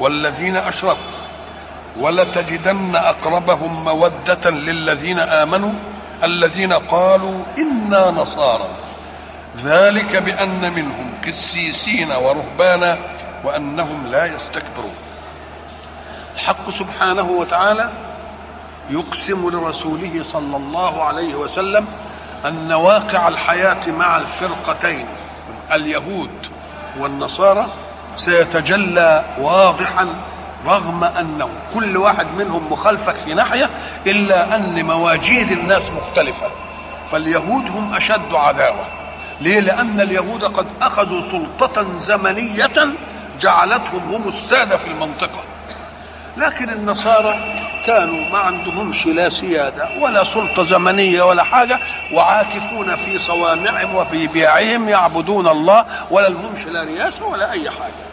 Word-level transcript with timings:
والذين 0.00 0.56
أشركوا 0.56 1.20
ولتجدن 1.98 2.96
أقربهم 2.96 3.84
مودة 3.84 4.50
للذين 4.50 5.18
آمنوا 5.18 5.72
الذين 6.24 6.72
قالوا 6.72 7.44
إنا 7.58 8.10
نصارى. 8.10 8.68
ذلك 9.58 10.16
بأن 10.16 10.72
منهم 10.72 11.14
قسيسين 11.26 12.12
ورهبانا 12.12 12.98
وأنهم 13.44 14.06
لا 14.06 14.34
يستكبرون. 14.34 14.94
الحق 16.34 16.70
سبحانه 16.70 17.22
وتعالى 17.22 17.90
يقسم 18.90 19.50
لرسوله 19.50 20.22
صلى 20.22 20.56
الله 20.56 21.02
عليه 21.02 21.34
وسلم 21.34 21.86
أن 22.44 22.72
واقع 22.72 23.28
الحياة 23.28 23.90
مع 23.90 24.16
الفرقتين 24.16 25.06
اليهود 25.72 26.30
والنصارى 26.98 27.66
سيتجلى 28.16 29.24
واضحا 29.40 30.08
رغم 30.66 31.04
أنه 31.04 31.48
كل 31.74 31.96
واحد 31.96 32.26
منهم 32.36 32.72
مخالفك 32.72 33.16
في 33.16 33.34
ناحية 33.34 33.70
إلا 34.06 34.56
أن 34.56 34.84
مواجيد 34.86 35.50
الناس 35.50 35.90
مختلفة. 35.90 36.46
فاليهود 37.10 37.70
هم 37.70 37.94
أشد 37.94 38.34
عداوة. 38.34 38.86
ليه؟ 39.40 39.60
لأن 39.60 40.00
اليهود 40.00 40.44
قد 40.44 40.66
أخذوا 40.82 41.22
سلطة 41.22 41.98
زمنية 41.98 42.94
جعلتهم 43.40 44.14
هم 44.14 44.28
السادة 44.28 44.76
في 44.76 44.86
المنطقة. 44.86 45.40
لكن 46.36 46.70
النصارى 46.70 47.34
كانوا 47.86 48.30
ما 48.32 48.38
عندهمش 48.38 49.06
لا 49.06 49.28
سيادة 49.28 49.88
ولا 50.00 50.24
سلطة 50.24 50.64
زمنية 50.64 51.22
ولا 51.22 51.42
حاجة 51.42 51.78
وعاكفون 52.12 52.96
في 52.96 53.18
صوامعهم 53.18 53.94
وفي 53.94 54.26
بيعهم 54.26 54.88
يعبدون 54.88 55.48
الله 55.48 55.84
ولا 56.10 56.28
لهمش 56.28 56.66
لا 56.66 56.84
رياسة 56.84 57.24
ولا 57.24 57.52
أي 57.52 57.70
حاجة. 57.70 58.09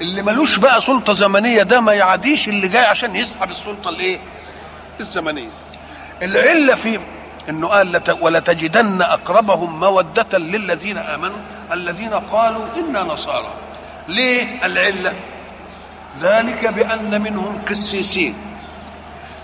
اللي 0.00 0.22
ملوش 0.22 0.58
بقى 0.58 0.80
سلطة 0.80 1.12
زمنية 1.12 1.62
ده 1.62 1.80
ما 1.80 1.92
يعديش 1.92 2.48
اللي 2.48 2.68
جاي 2.68 2.84
عشان 2.84 3.16
يسحب 3.16 3.50
السلطة 3.50 3.88
الإيه؟ 3.90 4.18
الزمنية. 5.00 5.48
العلة 6.22 6.74
في 6.74 7.00
إنه 7.48 7.68
قال 7.68 7.92
لت 7.92 8.16
ولتجدن 8.20 9.02
أقربهم 9.02 9.80
مودة 9.80 10.38
للذين 10.38 10.98
آمنوا 10.98 11.36
الذين 11.72 12.14
قالوا 12.14 12.66
إنا 12.76 13.02
نصارى. 13.02 13.54
ليه 14.08 14.66
العلة؟ 14.66 15.14
ذلك 16.20 16.66
بأن 16.66 17.22
منهم 17.22 17.62
قسيسين. 17.68 18.34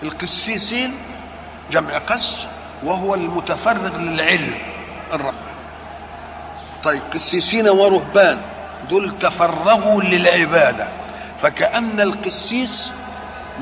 القسيسين 0.03 0.95
جمع 1.71 1.99
قس 1.99 2.47
وهو 2.85 3.15
المتفرغ 3.15 3.99
للعلم 3.99 4.55
الرب 5.13 5.35
طيب 6.85 7.03
قسيسين 7.15 7.69
ورهبان. 7.69 8.41
دول 8.91 9.13
تفرغوا 9.21 10.03
للعبادة. 10.03 10.89
فكأن 11.43 12.01
القسيس 12.01 12.93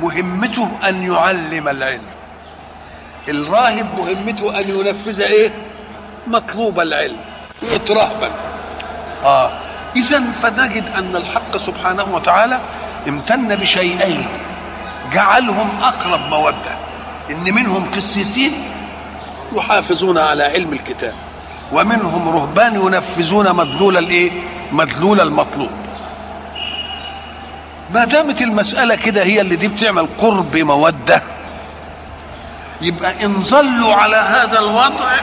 مهمته 0.03 0.69
أن 0.89 1.03
يعلم 1.13 1.69
العلم. 1.69 2.03
الراهب 3.29 3.89
مهمته 3.99 4.61
أن 4.61 4.71
ينفذ 4.71 5.21
إيه؟ 5.21 5.53
مطلوب 6.27 6.81
العلم. 6.81 7.17
يترهبا 7.63 8.31
آه. 9.25 9.51
إذا 9.97 10.23
فنجد 10.43 10.85
أن 10.99 11.17
الحق 11.17 11.57
سبحانه 11.57 12.05
وتعالى 12.15 12.61
امتن 13.09 13.57
بشيئين. 13.57 14.27
جعلهم 15.13 15.83
أقرب 15.83 16.21
مودة. 16.21 16.75
إن 17.31 17.55
منهم 17.55 17.91
قسيسين 17.91 18.53
يحافظون 19.53 20.19
على 20.19 20.45
علم 20.45 20.73
الكتاب. 20.73 21.15
ومنهم 21.73 22.29
رهبان 22.29 22.77
ينفذون 22.77 23.57
مدلول 23.57 23.97
الإيه؟ 23.97 24.31
مدلول 24.73 25.21
المطلوب. 25.21 25.71
ما 27.95 28.05
دامت 28.05 28.43
المسألة 28.43 28.95
كده 28.95 29.23
هي 29.23 29.41
اللي 29.41 29.57
دي 29.57 29.69
بتعمل 29.69 30.09
قرب 30.19 30.57
مودة 30.57 31.23
يبقى 32.81 33.25
إن 33.25 33.43
ظلوا 33.43 33.95
على 33.95 34.17
هذا 34.17 34.59
الوضع 34.59 35.21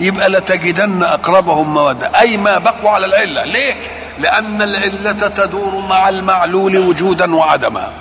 يبقى 0.00 0.28
لتجدن 0.28 1.02
أقربهم 1.02 1.74
مودة. 1.74 2.10
أي 2.20 2.36
ما 2.36 2.58
بقوا 2.58 2.90
على 2.90 3.06
العلة. 3.06 3.44
ليه؟ 3.44 3.74
لأن 4.18 4.62
العلة 4.62 5.12
تدور 5.12 5.76
مع 5.88 6.08
المعلول 6.08 6.78
وجودا 6.78 7.34
وعدما. 7.34 7.92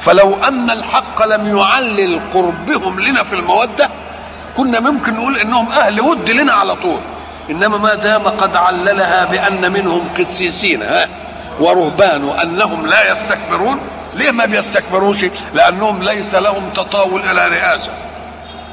فلو 0.00 0.34
أن 0.44 0.70
الحق 0.70 1.26
لم 1.26 1.56
يعلل 1.58 2.20
قربهم 2.34 3.00
لنا 3.00 3.22
في 3.22 3.32
المودة 3.32 3.90
كنا 4.56 4.80
ممكن 4.80 5.14
نقول 5.14 5.36
إنهم 5.36 5.72
أهل 5.72 6.00
ود 6.00 6.30
لنا 6.30 6.52
على 6.52 6.74
طول. 6.74 7.00
إنما 7.50 7.78
ما 7.78 7.94
دام 7.94 8.22
قد 8.28 8.56
عللها 8.56 9.24
بأن 9.24 9.72
منهم 9.72 10.08
قسيسين 10.18 10.82
ها؟ 10.82 11.08
ورهبان 11.60 12.24
وانهم 12.24 12.86
لا 12.86 13.12
يستكبرون؟ 13.12 13.80
ليه 14.14 14.30
ما 14.30 14.44
بيستكبروش؟ 14.46 15.24
لأنهم 15.54 16.02
ليس 16.02 16.34
لهم 16.34 16.70
تطاول 16.70 17.22
إلى 17.22 17.48
رئاسة 17.48 17.92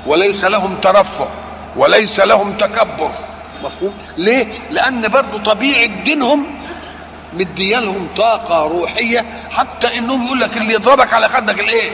وليس 0.05 0.43
لهم 0.43 0.75
ترفع 0.75 1.27
وليس 1.75 2.19
لهم 2.19 2.53
تكبر. 2.53 3.11
مفهوم؟ 3.63 3.93
ليه؟ 4.17 4.47
لأن 4.71 5.07
برضو 5.07 5.37
طبيعة 5.37 6.03
دينهم 6.03 6.45
مديالهم 7.33 8.07
طاقة 8.17 8.67
روحية 8.67 9.25
حتى 9.51 9.97
إنهم 9.97 10.23
يقول 10.23 10.39
لك 10.39 10.57
اللي 10.57 10.73
يضربك 10.73 11.13
على 11.13 11.29
خدك 11.29 11.59
الإيه؟ 11.59 11.91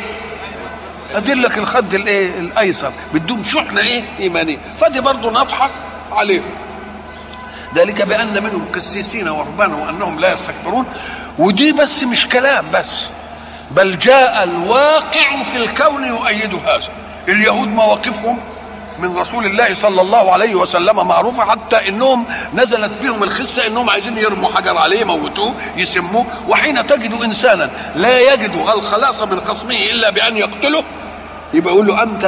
ادلك 1.16 1.58
الخد 1.58 1.94
الإيه؟ 1.94 2.40
الأيسر 2.40 2.92
بدهم 3.14 3.44
شحنة 3.44 3.82
إيه؟ 3.82 4.04
إيمانية. 4.20 4.58
فدي 4.78 5.02
برضه 5.02 5.42
نضحك 5.42 5.72
عليهم. 6.12 6.50
ذلك 7.76 8.02
بأن 8.02 8.44
منهم 8.44 8.66
قسيسين 8.76 9.30
ورهبانا 9.30 9.76
وانهم 9.76 10.20
لا 10.20 10.34
يستكبرون. 10.34 10.86
ودي 11.40 11.72
بس 11.74 12.04
مش 12.04 12.28
كلام 12.28 12.66
بس 12.74 13.04
بل 13.72 13.98
جاء 14.00 14.44
الواقع 14.44 15.44
في 15.44 15.58
الكون 15.58 16.04
يؤيد 16.04 16.54
هذا. 16.54 16.90
اليهود 17.28 17.68
مواقفهم 17.68 18.40
من 19.00 19.18
رسول 19.18 19.46
الله 19.46 19.74
صلى 19.74 20.02
الله 20.02 20.34
عليه 20.34 20.56
وسلم 20.56 21.08
معروفة 21.08 21.46
حتى 21.46 21.88
إنهم 21.90 22.26
نزلت 22.54 22.92
بهم 23.02 23.24
الخسة 23.24 23.68
إنهم 23.68 23.90
عايزين 23.90 24.18
يرموا 24.18 24.50
حجر 24.50 24.78
عليه 24.78 25.02
يموتوه 25.02 25.54
يسموه. 25.78 26.26
وحين 26.48 26.88
تجد 26.88 27.14
إنسانا 27.24 27.70
لا 27.96 28.34
يجد 28.34 28.52
الخلاص 28.76 29.22
من 29.24 29.40
خصمه 29.42 29.76
إلا 29.76 30.10
بأن 30.10 30.38
يقتله 30.38 30.84
يبقى 31.54 31.74
يقول 31.74 31.88
له 31.88 32.04
أنت 32.04 32.26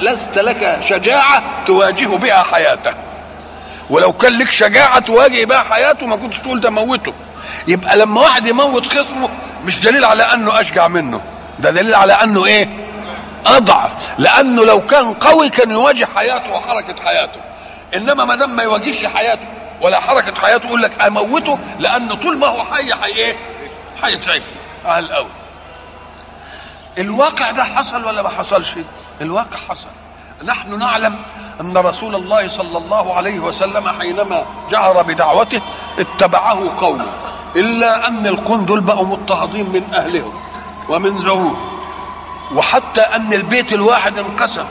لست 0.00 0.38
لك 0.38 0.78
شجاعة 0.82 1.64
تواجه 1.66 2.06
بها 2.06 2.42
حياته 2.42 3.07
ولو 3.90 4.12
كان 4.12 4.38
لك 4.38 4.50
شجاعة 4.50 4.98
تواجه 4.98 5.44
بها 5.44 5.62
حياته 5.62 6.06
ما 6.06 6.16
كنتش 6.16 6.38
تقول 6.38 6.60
ده 6.60 6.70
موته. 6.70 7.12
يبقى 7.68 7.96
لما 7.96 8.20
واحد 8.20 8.46
يموت 8.46 8.86
خصمه 8.98 9.28
مش 9.64 9.80
دليل 9.80 10.04
على 10.04 10.22
أنه 10.22 10.60
أشجع 10.60 10.88
منه. 10.88 11.20
ده 11.58 11.70
دليل 11.70 11.94
على 11.94 12.12
أنه 12.12 12.46
إيه؟ 12.46 12.88
أضعف. 13.46 14.10
لأنه 14.18 14.64
لو 14.64 14.84
كان 14.84 15.14
قوي 15.14 15.48
كان 15.50 15.70
يواجه 15.70 16.08
حياته 16.16 16.52
وحركة 16.52 17.04
حياته. 17.04 17.40
إنما 17.96 18.24
ما 18.24 18.34
دام 18.36 18.56
ما 18.56 18.62
يواجهش 18.62 19.06
حياته 19.06 19.46
ولا 19.80 20.00
حركة 20.00 20.40
حياته 20.40 20.66
يقول 20.66 20.82
لك 20.82 21.02
أموته 21.02 21.58
لأن 21.78 22.08
طول 22.14 22.38
ما 22.38 22.46
هو 22.46 22.64
حي 22.64 22.94
حي 22.94 23.12
إيه؟ 23.12 23.36
هيتعب 24.04 24.42
على 24.84 25.06
الأول. 25.06 25.30
الواقع 26.98 27.50
ده 27.50 27.64
حصل 27.64 28.04
ولا 28.04 28.22
ما 28.22 28.28
حصلش؟ 28.28 28.72
الواقع 29.20 29.56
حصل. 29.68 29.88
نحن 30.44 30.78
نعلم 30.78 31.16
أن 31.60 31.76
رسول 31.76 32.14
الله 32.14 32.48
صلى 32.48 32.78
الله 32.78 33.14
عليه 33.14 33.38
وسلم 33.38 33.88
حينما 33.88 34.44
جهر 34.70 35.02
بدعوته 35.02 35.60
اتبعه 35.98 36.74
قومه 36.76 37.06
إلا 37.56 38.08
أن 38.08 38.26
القوم 38.26 38.64
دول 38.64 38.80
بقوا 38.80 39.06
مضطهدين 39.06 39.66
من 39.66 39.94
أهلهم 39.94 40.32
ومن 40.88 41.18
زوجهم 41.18 41.56
وحتى 42.54 43.00
أن 43.00 43.32
البيت 43.32 43.72
الواحد 43.72 44.18
انقسم. 44.18 44.64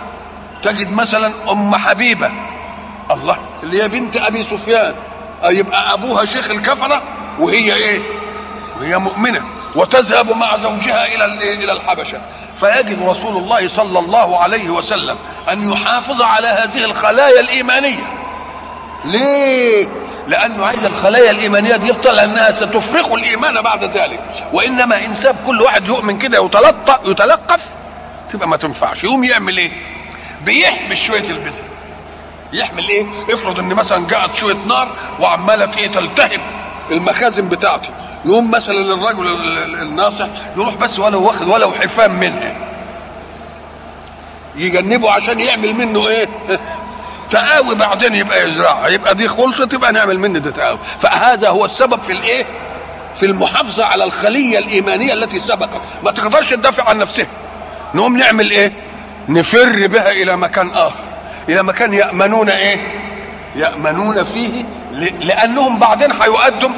تجد 0.61 0.91
مثلا 0.91 1.51
أم 1.51 1.75
حبيبة 1.75 2.31
الله 3.11 3.37
اللي 3.63 3.83
هي 3.83 3.87
بنت 3.87 4.17
أبي 4.17 4.43
سفيان. 4.43 4.95
يبقى 5.43 5.93
أبوها 5.93 6.25
شيخ 6.25 6.49
الكفرة 6.49 7.01
وهي 7.39 7.73
إيه؟ 7.73 8.01
وهي 8.79 8.97
مؤمنة 8.97 9.43
وتذهب 9.75 10.31
مع 10.31 10.57
زوجها 10.57 11.05
إلى 11.05 11.53
إلى 11.53 11.71
الحبشة. 11.71 12.21
فيجد 12.59 13.01
رسول 13.03 13.37
الله 13.37 13.67
صلى 13.67 13.99
الله 13.99 14.37
عليه 14.39 14.69
وسلم 14.69 15.17
أن 15.51 15.71
يحافظ 15.71 16.21
على 16.21 16.47
هذه 16.47 16.83
الخلايا 16.83 17.39
الإيمانية. 17.39 18.17
ليه؟ 19.05 19.87
لأنه 20.27 20.65
عايز 20.65 20.83
الخلايا 20.83 21.31
الإيمانية 21.31 21.75
دي 21.75 21.89
يفضل 21.89 22.19
أنها 22.19 22.51
ستفرخ 22.51 23.11
الإيمان 23.11 23.61
بعد 23.61 23.83
ذلك. 23.83 24.43
وإنما 24.53 25.05
ان 25.05 25.13
ساب 25.15 25.35
كل 25.45 25.61
واحد 25.61 25.87
يؤمن 25.87 26.17
كده 26.17 26.45
يتلطف 26.45 26.97
يتلقف 27.05 27.61
تبقى 28.33 28.47
ما 28.47 28.57
تنفعش. 28.57 29.03
يقوم 29.03 29.23
يعمل 29.23 29.57
إيه؟ 29.57 29.71
بيحمل 30.41 30.97
شوية 30.97 31.29
البذر. 31.29 31.63
يحمل 32.53 32.89
إيه؟ 32.89 33.05
افرض 33.33 33.59
إن 33.59 33.67
مثلا 33.73 34.07
جاءت 34.07 34.35
شوية 34.35 34.57
نار 34.67 34.87
وعمالة 35.19 35.77
إيه 35.77 35.87
تلتهب 35.87 36.41
المخازن 36.91 37.49
بتاعتي. 37.49 37.89
يقوم 38.25 38.51
مثلا 38.51 38.93
الرجل 38.93 39.27
الناصح 39.81 40.27
يروح 40.57 40.75
بس 40.75 40.99
ولو 40.99 41.23
واخد 41.23 41.47
ولو 41.47 41.71
حفام 41.71 42.19
منها 42.19 42.55
يجنبه 44.55 45.11
عشان 45.11 45.39
يعمل 45.39 45.73
منه 45.73 46.07
إيه؟ 46.07 46.27
تقاوي 47.29 47.75
بعدين 47.75 48.15
يبقى 48.15 48.49
يزرعها 48.49 48.87
يبقى 48.87 49.15
دي 49.15 49.27
خلصت 49.27 49.73
يبقى 49.73 49.91
نعمل 49.91 50.19
منه 50.19 50.39
ده 50.39 50.51
تقاوي 50.51 50.79
فهذا 50.99 51.49
هو 51.49 51.65
السبب 51.65 52.01
في 52.01 52.11
الإيه؟ 52.11 52.45
في 53.15 53.25
المحافظة 53.25 53.85
على 53.85 54.03
الخلية 54.03 54.57
الإيمانية 54.57 55.13
التي 55.13 55.39
سبقت. 55.39 55.81
ما 56.03 56.11
تقدرش 56.11 56.49
تدافع 56.49 56.89
عن 56.89 56.97
نفسها. 56.97 57.27
نقوم 57.95 58.17
نعمل 58.17 58.51
إيه؟ 58.51 58.73
نفر 59.29 59.87
بها 59.87 60.11
إلى 60.11 60.37
مكان 60.37 60.69
آخر. 60.69 61.03
إلى 61.49 61.63
مكان 61.63 61.93
يأمنون 61.93 62.49
إيه؟ 62.49 62.79
يأمنون 63.55 64.23
فيه 64.23 64.65
لأنهم 65.19 65.79
بعدين 65.79 66.11
هيؤدوا 66.11 66.69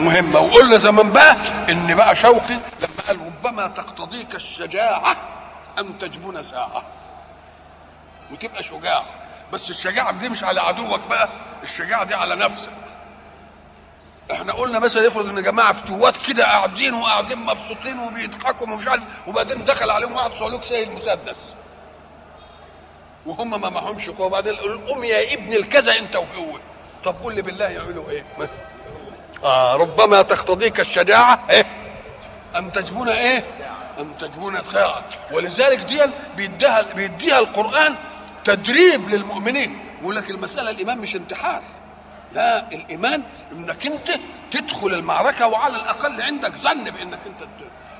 مهمة. 0.00 0.40
وقلنا 0.40 0.76
زمان 0.78 1.12
بقى 1.12 1.36
إن 1.72 1.94
بقى 1.94 2.16
شوقي 2.16 2.54
لما 2.54 3.02
قال 3.06 3.20
ربما 3.26 3.66
تقتضيك 3.66 4.34
الشجاعة 4.34 5.16
ان 5.78 5.98
تجبن 5.98 6.42
ساعة. 6.42 6.82
وتبقى 8.32 8.62
شجاع 8.62 9.04
بس 9.52 9.70
الشجاعة 9.70 10.12
دي 10.12 10.28
مش 10.28 10.44
على 10.44 10.60
عدوك 10.60 11.00
بقى 11.10 11.28
الشجاعة 11.62 12.04
دي 12.04 12.14
على 12.14 12.36
نفسك. 12.36 12.70
إحنا 14.32 14.52
قلنا 14.52 14.78
مثلا 14.78 15.08
افرض 15.08 15.28
إن 15.28 15.42
جماعة 15.42 15.72
فتوات 15.72 16.16
كده 16.16 16.44
قاعدين 16.44 16.94
وقاعدين 16.94 17.38
مبسوطين 17.38 17.98
وبيضحكوا 17.98 18.66
ومش 18.66 18.86
عارف 18.86 19.02
وبعدين 19.26 19.64
دخل 19.64 19.90
عليهم 19.90 20.12
واحد 20.12 20.34
صعلوك 20.34 20.62
شايل 20.62 20.92
مسدس. 20.92 21.54
وهم 23.26 23.60
ما 23.60 23.68
معهمش 23.68 24.08
قوة. 24.10 24.28
بعدين 24.28 24.56
قوم 24.56 25.04
يا 25.04 25.34
ابن 25.34 25.52
الكذا 25.52 25.98
انت 25.98 26.16
وهو 26.16 26.58
طب 27.04 27.16
قول 27.22 27.34
لي 27.34 27.42
بالله 27.42 27.64
يعملوا 27.68 28.10
إيه؟ 28.10 28.24
آه 29.44 29.76
ربما 29.76 30.22
تقتضيك 30.22 30.80
الشجاعة 30.80 31.40
إيه؟ 31.50 31.66
ان 32.56 32.72
تجبون 32.72 33.08
إيه؟ 33.08 33.44
ان 33.98 34.16
تجبون 34.16 34.62
ساعة. 34.62 35.04
ولذلك 35.32 35.78
دي 35.78 36.00
بيديها 36.36 36.82
بيديها 36.82 37.38
القرآن 37.38 37.96
تدريب 38.44 39.08
للمؤمنين. 39.08 39.78
يقول 40.02 40.16
لك 40.16 40.30
المسألة 40.30 40.70
الإيمان 40.70 40.98
مش 40.98 41.16
انتحار. 41.16 41.62
لا 42.32 42.72
الإيمان 42.72 43.22
إنك 43.52 43.86
أنت 43.86 44.10
تدخل 44.50 44.86
المعركة 44.86 45.46
وعلى 45.46 45.76
الأقل 45.76 46.22
عندك 46.22 46.56
ظن 46.56 46.84
بإنك 46.84 47.20
أنت 47.26 47.48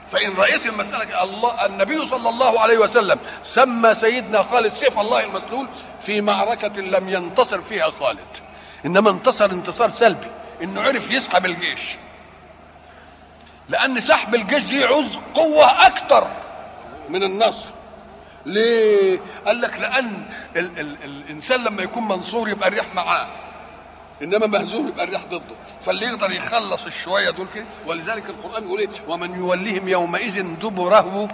فإن 0.08 0.34
رأيت 0.36 0.66
المسألة 0.66 1.22
الله 1.22 1.66
النبي 1.66 2.06
صلى 2.06 2.28
الله 2.28 2.60
عليه 2.60 2.78
وسلم 2.78 3.18
سمى 3.42 3.94
سيدنا 3.94 4.42
خالد 4.42 4.74
سيف 4.74 4.98
الله 4.98 5.24
المسلول 5.24 5.68
في 6.00 6.20
معركة 6.20 6.80
لم 6.80 7.08
ينتصر 7.08 7.60
فيها 7.60 7.90
خالد. 7.90 8.18
إنما 8.86 9.10
انتصر 9.10 9.50
انتصار 9.50 9.88
سلبي. 9.88 10.26
إنه 10.62 10.80
عرف 10.80 11.10
يسحب 11.10 11.46
الجيش. 11.46 11.96
لأن 13.68 14.00
سحب 14.00 14.34
الجيش 14.34 14.64
دي 14.64 14.80
يعوز 14.80 15.18
قوة 15.34 15.86
أكتر 15.86 16.26
من 17.08 17.22
النصر. 17.22 17.70
ليه؟ 18.46 19.20
قال 19.46 19.60
لك 19.60 19.80
لأن 19.80 20.22
ال 20.56 20.78
ال 20.80 20.96
الإنسان 21.04 21.64
لما 21.64 21.82
يكون 21.82 22.08
منصور 22.08 22.48
يبقى 22.48 22.68
الريح 22.68 22.94
معاه. 22.94 23.26
إنما 24.22 24.46
مهزوم 24.46 24.88
يبقى 24.88 25.04
الريح 25.04 25.24
ضده. 25.24 25.54
فاللي 25.84 26.06
يقدر 26.06 26.30
يخلص 26.32 26.86
الشوية 26.86 27.30
دول 27.30 27.46
كده 27.54 27.64
ولذلك 27.86 28.30
القرآن 28.30 28.64
يقول 28.64 28.78
إيه؟ 28.80 28.88
ومن 29.08 29.34
يوليهم 29.34 29.88
يومئذ 29.88 30.42
دبره 30.42 31.28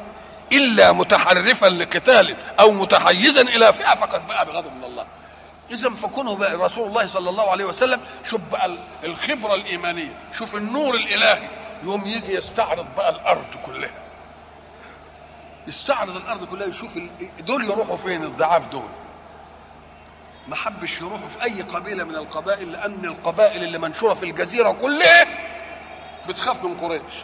إلا 0.52 0.92
متحرفا 0.92 1.66
لقتال 1.66 2.36
أو 2.60 2.70
متحيزا 2.70 3.40
إلى 3.40 3.72
فئة 3.72 3.94
فقد 3.94 4.26
باء 4.26 4.44
بغضب 4.44 4.72
من 4.72 4.84
الله. 4.84 5.06
اذا 5.70 5.90
فكونه 5.90 6.36
بقى 6.36 6.56
رسول 6.56 6.88
الله 6.88 7.06
صلى 7.06 7.30
الله 7.30 7.50
عليه 7.50 7.64
وسلم 7.64 8.00
شوف 8.24 8.40
بقى 8.52 8.78
الخبرة 9.04 9.54
الإيمانية 9.54 10.16
شوف 10.32 10.56
النور 10.56 10.94
الإلهي. 10.94 11.48
يوم 11.82 12.06
يجي 12.06 12.34
يستعرض 12.34 12.86
بقى 12.96 13.10
الأرض 13.10 13.44
كلها. 13.66 13.90
يستعرض 15.66 16.16
الأرض 16.16 16.44
كلها 16.44 16.66
يشوف 16.66 16.98
دول 17.40 17.64
يروحوا 17.64 17.96
فين؟ 17.96 18.24
الضعاف 18.24 18.66
دول. 18.68 18.88
ما 20.48 20.56
حبش 20.56 21.00
يروحوا 21.00 21.28
في 21.28 21.42
أي 21.44 21.62
قبيلة 21.62 22.04
من 22.04 22.14
القبائل 22.14 22.72
لأن 22.72 23.04
القبائل 23.04 23.64
اللي 23.64 23.78
منشورة 23.78 24.14
في 24.14 24.22
الجزيرة 24.22 24.70
كلها 24.70 25.26
بتخاف 26.28 26.64
من 26.64 26.76
قريش. 26.76 27.14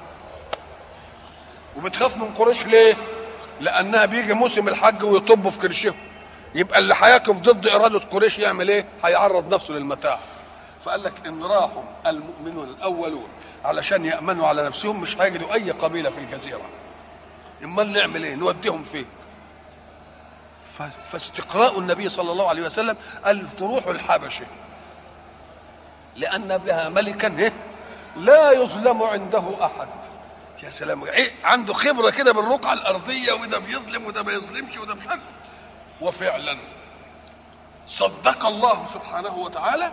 وبتخاف 1.77 2.17
من 2.17 2.35
قريش 2.35 2.67
ليه؟ 2.67 2.97
لأنها 3.61 4.07
بيجي 4.07 4.35
موسم 4.35 4.69
الحج 4.69 5.03
ويطبوا 5.05 5.51
في 5.51 5.59
كرشهم. 5.59 5.95
يبقى 6.55 6.79
اللي 6.79 6.95
هيقف 7.03 7.37
ضد 7.37 7.67
إرادة 7.67 7.99
قريش 7.99 8.39
يعمل 8.39 8.69
إيه؟ 8.69 8.89
هيعرض 9.05 9.55
نفسه 9.55 9.75
للمتاع. 9.75 10.19
فقال 10.85 11.03
لك 11.03 11.27
إن 11.27 11.43
راحوا 11.45 11.83
المؤمنون 12.07 12.69
الأولون 12.69 13.29
علشان 13.65 14.05
يأمنوا 14.05 14.47
على 14.47 14.67
نفسهم 14.67 15.01
مش 15.01 15.17
هيجدوا 15.21 15.55
أي 15.55 15.71
قبيلة 15.71 16.11
في 16.11 16.19
الجزيرة. 16.19 16.69
أمال 17.65 17.93
نعمل 17.93 18.25
إيه؟ 18.25 18.35
نوديهم 18.35 18.85
فين؟ 18.85 19.07
فاستقراء 21.07 21.79
النبي 21.79 22.09
صلى 22.09 22.33
الله 22.33 22.49
عليه 22.49 22.63
وسلم 22.67 22.97
قال 23.25 23.57
تروحوا 23.57 23.93
الحبشة. 23.93 24.47
لأن 26.17 26.59
بها 26.59 26.89
ملكا 26.89 27.39
إيه؟ 27.39 27.53
لا 28.17 28.53
يظلم 28.53 29.03
عنده 29.03 29.45
أحد. 29.65 29.89
يا 30.63 30.71
سلام 30.71 31.05
إيه؟ 31.05 31.31
عنده 31.45 31.75
خبرة 31.75 32.11
كده 32.11 32.33
بالرقعة 32.33 32.73
الأرضية 32.73 33.33
وده 33.33 33.59
بيظلم 33.59 34.07
وده 34.07 34.23
ما 34.23 34.33
يظلمش 34.33 34.79
وده 34.79 34.95
مش 34.95 35.09
عارف. 35.09 35.21
وفعلا. 36.01 36.59
صدق 37.89 38.47
الله 38.47 38.87
سبحانه 38.87 39.35
وتعالى 39.35 39.93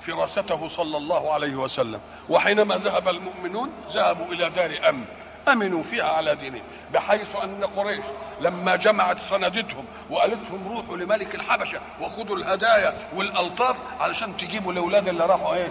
فراسته 0.00 0.68
صلى 0.68 0.96
الله 0.96 1.32
عليه 1.32 1.54
وسلم. 1.54 2.00
وحينما 2.28 2.74
ذهب 2.76 3.08
المؤمنون 3.08 3.72
ذهبوا 3.90 4.26
إلى 4.26 4.50
دار 4.50 4.88
امن 4.88 5.04
أمنوا 5.48 5.82
فيها 5.82 6.04
على 6.04 6.34
دينهم 6.34 6.62
بحيث 6.92 7.36
أن 7.36 7.64
قريش 7.64 8.04
لما 8.40 8.76
جمعت 8.76 9.18
سندتهم 9.20 9.84
وقالت 10.10 10.50
لهم 10.50 10.68
روحوا 10.68 10.96
لملك 10.96 11.34
الحبشة 11.34 11.80
وخذوا 12.00 12.36
الهدايا 12.36 12.96
والألطاف 13.14 13.80
علشان 14.00 14.36
تجيبوا 14.36 14.72
الأولاد 14.72 15.08
اللي 15.08 15.24
راحوا 15.26 15.54
إيه؟ 15.54 15.70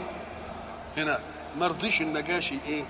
هنا. 0.98 1.20
ما 1.58 1.68
رضيش 1.68 2.02
النجاشي 2.02 2.58
إيه؟ 2.68 2.84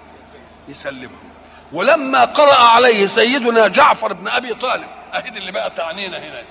يسلمهم. 0.67 1.29
ولما 1.73 2.25
قرأ 2.25 2.55
عليه 2.55 3.05
سيدنا 3.07 3.67
جعفر 3.67 4.13
بن 4.13 4.27
أبي 4.27 4.53
طالب 4.53 4.87
اهي 5.13 5.29
اللي 5.29 5.51
بقى 5.51 5.69
تعنينا 5.69 6.17
هنا. 6.17 6.43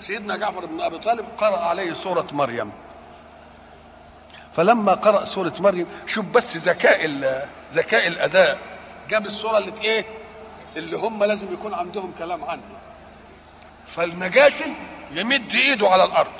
سيدنا 0.00 0.36
جعفر 0.36 0.66
بن 0.66 0.80
أبي 0.80 0.98
طالب 0.98 1.26
قرأ 1.38 1.58
عليه 1.58 1.92
سورة 1.92 2.26
مريم. 2.32 2.72
فلما 4.56 4.94
قرأ 4.94 5.24
سورة 5.24 5.52
مريم 5.60 5.86
شوف 6.06 6.24
بس 6.26 6.56
ذكاء 6.56 7.06
ذكاء 7.72 8.06
الأداء. 8.06 8.58
جاب 9.08 9.26
الصورة 9.26 9.58
اللي 9.58 9.72
إيه؟ 9.84 10.04
اللي 10.76 10.96
هم 10.96 11.24
لازم 11.24 11.52
يكون 11.52 11.74
عندهم 11.74 12.12
كلام 12.18 12.44
عنها 12.44 12.78
فالنجاشي 13.86 14.64
يمد 15.12 15.54
إيده 15.54 15.88
على 15.88 16.04
الأرض. 16.04 16.32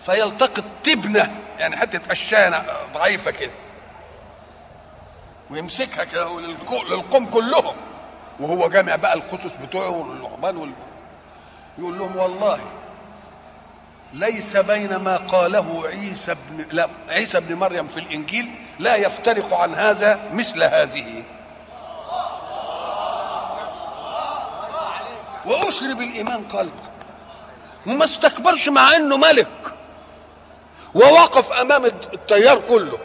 فيلتقط 0.00 0.64
تبنة 0.84 1.36
يعني 1.58 1.76
حتة 1.76 2.10
قشانه 2.10 2.64
ضعيفة 2.94 3.30
كده. 3.30 3.52
ويمسكها 5.50 6.04
كده 6.04 6.40
للقوم 6.90 7.26
كلهم. 7.26 7.76
وهو 8.40 8.68
جامع 8.68 8.96
بقى 8.96 9.14
القصص 9.14 9.56
بتوعه 9.56 9.90
واللعبان 9.90 10.56
وال... 10.56 10.72
يقول 11.78 11.98
لهم 11.98 12.16
والله 12.16 12.60
ليس 14.12 14.56
بين 14.56 14.96
ما 14.96 15.16
قاله 15.16 15.86
عيسى 15.86 16.34
بن 16.34 16.66
لا 16.70 16.88
عيسى 17.08 17.40
بن 17.40 17.54
مريم 17.54 17.88
في 17.88 18.00
الإنجيل 18.00 18.54
لا 18.78 18.96
يفترق 18.96 19.54
عن 19.54 19.74
هذا 19.74 20.20
مثل 20.32 20.62
هذه. 20.62 21.22
وأشرب 25.46 26.00
الإيمان 26.00 26.48
قلبه 26.48 26.84
وما 27.86 28.04
استكبرش 28.04 28.68
مع 28.68 28.96
إنه 28.96 29.16
ملك. 29.16 29.74
ووقف 30.94 31.52
أمام 31.52 31.84
التيار 31.84 32.60
كله. 32.60 32.98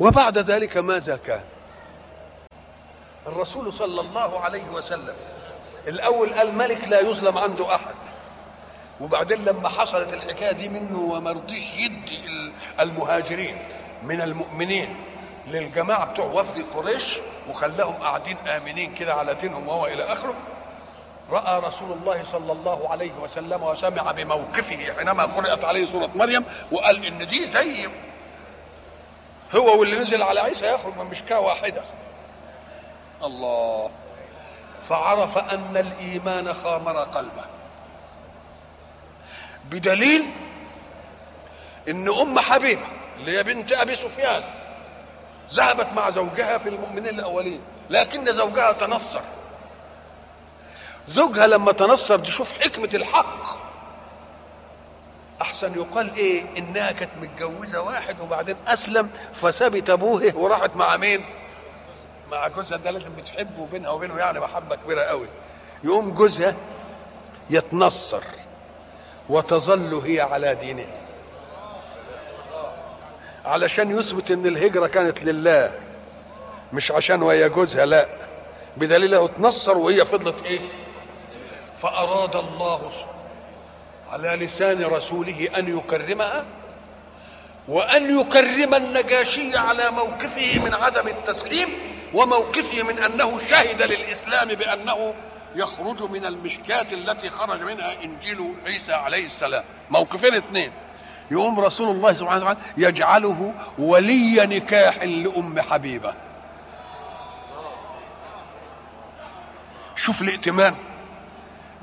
وبعد 0.00 0.38
ذلك 0.38 0.76
ماذا 0.76 1.16
كان؟ 1.16 1.42
الرسول 3.26 3.72
صلى 3.72 4.00
الله 4.00 4.40
عليه 4.40 4.68
وسلم 4.68 5.14
الأول 5.88 6.34
قال 6.34 6.54
ملك 6.54 6.88
لا 6.88 7.00
يظلم 7.00 7.38
عنده 7.38 7.74
أحد. 7.74 7.94
وبعدين 9.00 9.44
لما 9.44 9.68
حصلت 9.68 10.14
الحكاية 10.14 10.52
دي 10.52 10.68
منه 10.68 10.98
وما 10.98 11.32
رضيش 11.32 11.78
يدي 11.78 12.18
المهاجرين 12.80 13.58
من 14.02 14.20
المؤمنين 14.20 14.96
للجماعة 15.46 16.04
بتوع 16.04 16.24
وفد 16.26 16.64
قريش 16.74 17.18
وخلاهم 17.50 17.94
قاعدين 17.94 18.36
آمنين 18.48 18.94
كده 18.94 19.14
على 19.14 19.34
دينهم 19.34 19.68
وهو 19.68 19.86
إلى 19.86 20.04
آخره 20.12 20.34
رأى 21.30 21.60
رسول 21.60 21.92
الله 21.92 22.22
صلى 22.24 22.52
الله 22.52 22.88
عليه 22.90 23.12
وسلم 23.22 23.62
وسمع 23.62 24.12
بموقفه 24.12 24.92
حينما 24.98 25.22
قرأت 25.24 25.64
عليه 25.64 25.86
سورة 25.86 26.10
مريم 26.14 26.44
وقال 26.72 27.06
إن 27.06 27.26
دي 27.26 27.46
زي 27.46 27.88
هو 29.56 29.80
واللي 29.80 29.98
نزل 29.98 30.22
على 30.22 30.40
عيسى 30.40 30.74
يخرج 30.74 30.96
من 30.96 31.04
مشكاة 31.04 31.40
واحدة. 31.40 31.82
الله. 33.24 33.90
فعرف 34.88 35.38
أن 35.38 35.76
الإيمان 35.76 36.54
خامر 36.54 36.96
قلبه. 36.96 37.44
بدليل 39.70 40.24
إن 41.88 42.08
أم 42.08 42.38
حبيبة 42.38 42.86
اللي 43.16 43.38
هي 43.38 43.42
بنت 43.42 43.72
أبي 43.72 43.96
سفيان 43.96 44.42
ذهبت 45.52 45.86
مع 45.96 46.10
زوجها 46.10 46.58
في 46.58 46.68
المؤمنين 46.68 47.08
الأولين 47.08 47.60
لكن 47.90 48.32
زوجها 48.32 48.72
تنصر. 48.72 49.20
زوجها 51.06 51.46
لما 51.46 51.72
تنصر 51.72 52.16
دي 52.16 52.30
شوف 52.30 52.52
حكمة 52.52 52.90
الحق. 52.94 53.68
أحسن 55.42 55.74
يقال 55.74 56.16
إيه؟ 56.16 56.44
إنها 56.58 56.92
كانت 56.92 57.10
متجوزة 57.20 57.80
واحد 57.80 58.20
وبعدين 58.20 58.56
أسلم 58.66 59.10
فسابت 59.34 59.90
أبوه 59.90 60.32
وراحت 60.34 60.76
مع 60.76 60.96
مين؟ 60.96 61.24
مع 62.30 62.48
جوزها 62.48 62.78
ده 62.78 62.90
لازم 62.90 63.12
بتحبه 63.16 63.66
بينها 63.72 63.90
وبينه 63.90 64.18
يعني 64.18 64.40
محبة 64.40 64.76
كبيرة 64.76 65.00
قوي. 65.02 65.28
يقوم 65.84 66.14
جوزها 66.14 66.54
يتنصر 67.50 68.22
وتظل 69.28 69.94
هي 69.94 70.20
على 70.20 70.54
دينه. 70.54 70.86
علشان 73.44 73.98
يثبت 73.98 74.30
إن 74.30 74.46
الهجرة 74.46 74.86
كانت 74.86 75.22
لله 75.22 75.72
مش 76.72 76.92
عشان 76.92 77.22
وهي 77.22 77.48
جوزها 77.48 77.86
لا. 77.86 78.06
بدليل 78.76 79.14
أنه 79.14 79.24
اتنصر 79.24 79.78
وهي 79.78 80.04
فضلت 80.04 80.42
إيه؟ 80.42 80.60
فأراد 81.76 82.36
الله 82.36 82.90
على 84.10 84.28
لسان 84.28 84.84
رسوله 84.84 85.48
أن 85.56 85.78
يكرمها 85.78 86.44
وأن 87.68 88.20
يكرم 88.20 88.74
النجاشي 88.74 89.56
على 89.56 89.90
موقفه 89.90 90.58
من 90.64 90.74
عدم 90.74 91.08
التسليم. 91.08 91.68
وموقفه 92.14 92.82
من 92.82 92.98
أنه 92.98 93.38
شهد 93.38 93.82
للإسلام 93.82 94.48
بأنه 94.48 95.14
يخرج 95.56 96.02
من 96.02 96.24
المشكاة 96.24 96.86
التي 96.92 97.30
خرج 97.30 97.62
منها 97.62 98.02
إنجيل 98.04 98.54
عيسى 98.66 98.92
عليه 98.92 99.26
السلام. 99.26 99.64
موقفين 99.90 100.34
اثنين. 100.34 100.72
يقوم 101.30 101.60
رسول 101.60 101.88
الله 101.88 102.12
سبحانه 102.12 102.40
وتعالى 102.40 102.58
يجعله 102.76 103.54
ولي 103.78 104.46
نكاح 104.46 105.02
لأم 105.02 105.60
حبيبة. 105.60 106.14
شوف 109.96 110.22
الائتمان. 110.22 110.74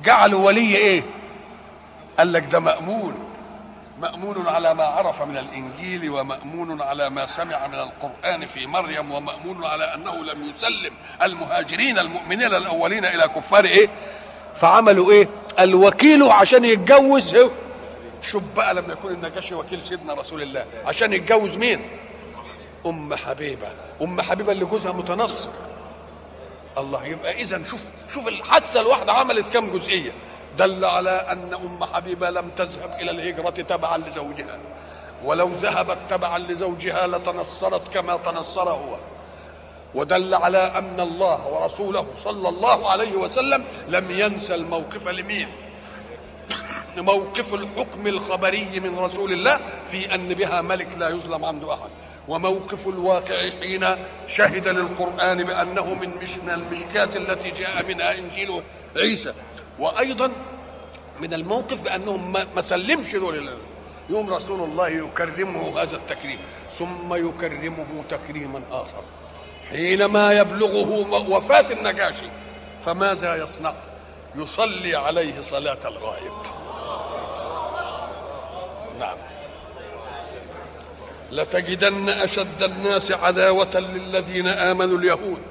جعله 0.04 0.38
ولي 0.38 0.76
إيه؟ 0.76 1.04
قال 2.18 2.34
لك 2.34 2.46
ده 2.46 2.60
مأمون. 2.60 3.25
مأمون 4.06 4.48
على 4.48 4.74
ما 4.74 4.84
عرف 4.84 5.22
من 5.22 5.38
الإنجيل 5.38 6.10
ومأمون 6.10 6.82
على 6.82 7.10
ما 7.10 7.26
سمع 7.26 7.68
من 7.68 7.74
القرآن 7.76 8.46
في 8.46 8.68
مريم 8.68 9.12
ومأمون 9.12 9.66
على 9.66 9.94
أنه 9.94 10.16
لم 10.16 10.50
يسلم 10.50 10.94
المهاجرين 11.24 12.00
المؤمنين 12.00 12.54
الأولين 12.56 13.06
إلى 13.06 13.28
كفار 13.28 13.66
إيه؟ 13.66 13.90
فعملوا 14.56 15.12
إيه؟ 15.12 15.30
الوكيل 15.60 16.24
عشان 16.24 16.66
يتجوز. 16.66 17.36
شوف 18.22 18.44
بقى 18.56 18.74
لما 18.74 18.94
يكون 18.94 19.12
النجاشي 19.12 19.56
وكيل 19.56 19.82
سيدنا 19.82 20.14
رسول 20.14 20.42
الله. 20.42 20.66
عشان 20.86 21.14
يتجوز 21.14 21.58
مين؟ 21.58 21.90
أم 22.86 23.16
حبيبة. 23.16 23.68
أم 24.02 24.22
حبيبة 24.22 24.52
اللي 24.52 24.66
جوزها 24.66 24.92
متنصر. 24.92 25.50
الله 26.78 27.06
يبقى 27.06 27.42
إذا 27.42 27.64
شوف 27.64 27.84
شوف 28.10 28.28
الحادثة 28.28 28.82
الواحدة 28.82 29.14
عملت 29.14 29.54
كم 29.54 29.78
جزئية. 29.78 30.12
دل 30.58 30.86
على 30.86 31.10
أن 31.10 31.54
أم 31.54 31.84
حبيبة 31.84 32.30
لم 32.30 32.50
تذهب 32.50 32.98
إلى 33.00 33.12
الهجرة 33.12 33.50
تبعا 33.50 33.98
لزوجها. 33.98 34.60
ولو 35.24 35.50
ذهبت 35.50 35.98
تبعا 36.10 36.40
لزوجها 36.40 37.08
لتنصرت 37.08 37.94
كما 37.94 38.18
تنصر 38.18 38.70
هو. 38.70 38.98
ودل 39.96 40.34
على 40.34 40.58
أن 40.58 41.00
الله 41.00 41.48
ورسوله 41.48 42.08
صلى 42.18 42.50
الله 42.50 42.90
عليه 42.92 43.14
وسلم 43.14 43.64
لم 43.88 44.12
ينسى 44.12 44.56
الموقف 44.56 45.08
لمين؟ 45.08 45.48
موقف 46.98 47.54
الحكم 47.54 48.08
الخبري 48.08 48.80
من 48.80 49.00
رسول 49.00 49.32
الله 49.32 49.60
في 49.86 50.16
أن 50.16 50.28
بها 50.28 50.62
ملك 50.62 50.88
لا 50.98 51.10
يظلم 51.10 51.46
عنده 51.46 51.74
أحد. 51.74 51.90
وموقف 52.28 52.88
الواقع 52.88 53.50
حين 53.62 53.86
شهد 54.28 54.68
للقرآن 54.68 55.44
بأنه 55.44 55.94
من 55.94 56.10
مش 56.10 56.38
من 56.38 56.50
المشكات 56.50 57.16
التي 57.16 57.52
جاء 57.52 57.86
منها 57.86 58.18
إنجيل 58.18 58.64
عيسى. 58.98 59.34
وأيضا 59.80 60.32
من 61.22 61.34
الموقف 61.34 61.82
بأنهم 61.82 62.34
ما 62.56 62.62
سلمش 62.62 63.16
دول 63.16 63.50
يوم 64.10 64.34
رسول 64.34 64.62
الله 64.62 64.88
يكرمه 64.88 65.82
هذا 65.82 65.96
التكريم 65.96 66.40
ثم 66.80 67.14
يكرمه 67.14 68.04
تكريما 68.10 68.62
آخر. 68.72 69.04
حينما 69.70 70.34
يبلغه 70.34 71.30
وفاة 71.30 71.66
النجاشي 71.72 72.30
فماذا 72.86 73.36
يصنع؟ 73.36 73.74
يصلي 74.36 74.96
عليه 74.96 75.42
صلاة 75.42 75.78
الغائب. 75.86 76.34
نعم. 79.00 79.18
لتجدن 81.32 82.10
أشد 82.10 82.64
الناس 82.64 83.12
عداوة 83.12 83.76
للذين 83.76 84.48
آمنوا 84.48 84.98
اليهود. 84.98 85.42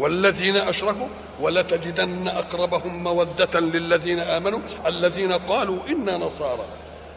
والذين 0.00 0.56
أشركوا 0.56 1.08
ولتجدن 1.40 2.28
أقربهم 2.28 3.02
مودة 3.02 3.60
للذين 3.60 4.18
آمنوا 4.18 4.60
الذين 4.86 5.32
قالوا 5.32 5.78
إنا 5.88 6.16
نصارى. 6.16 6.64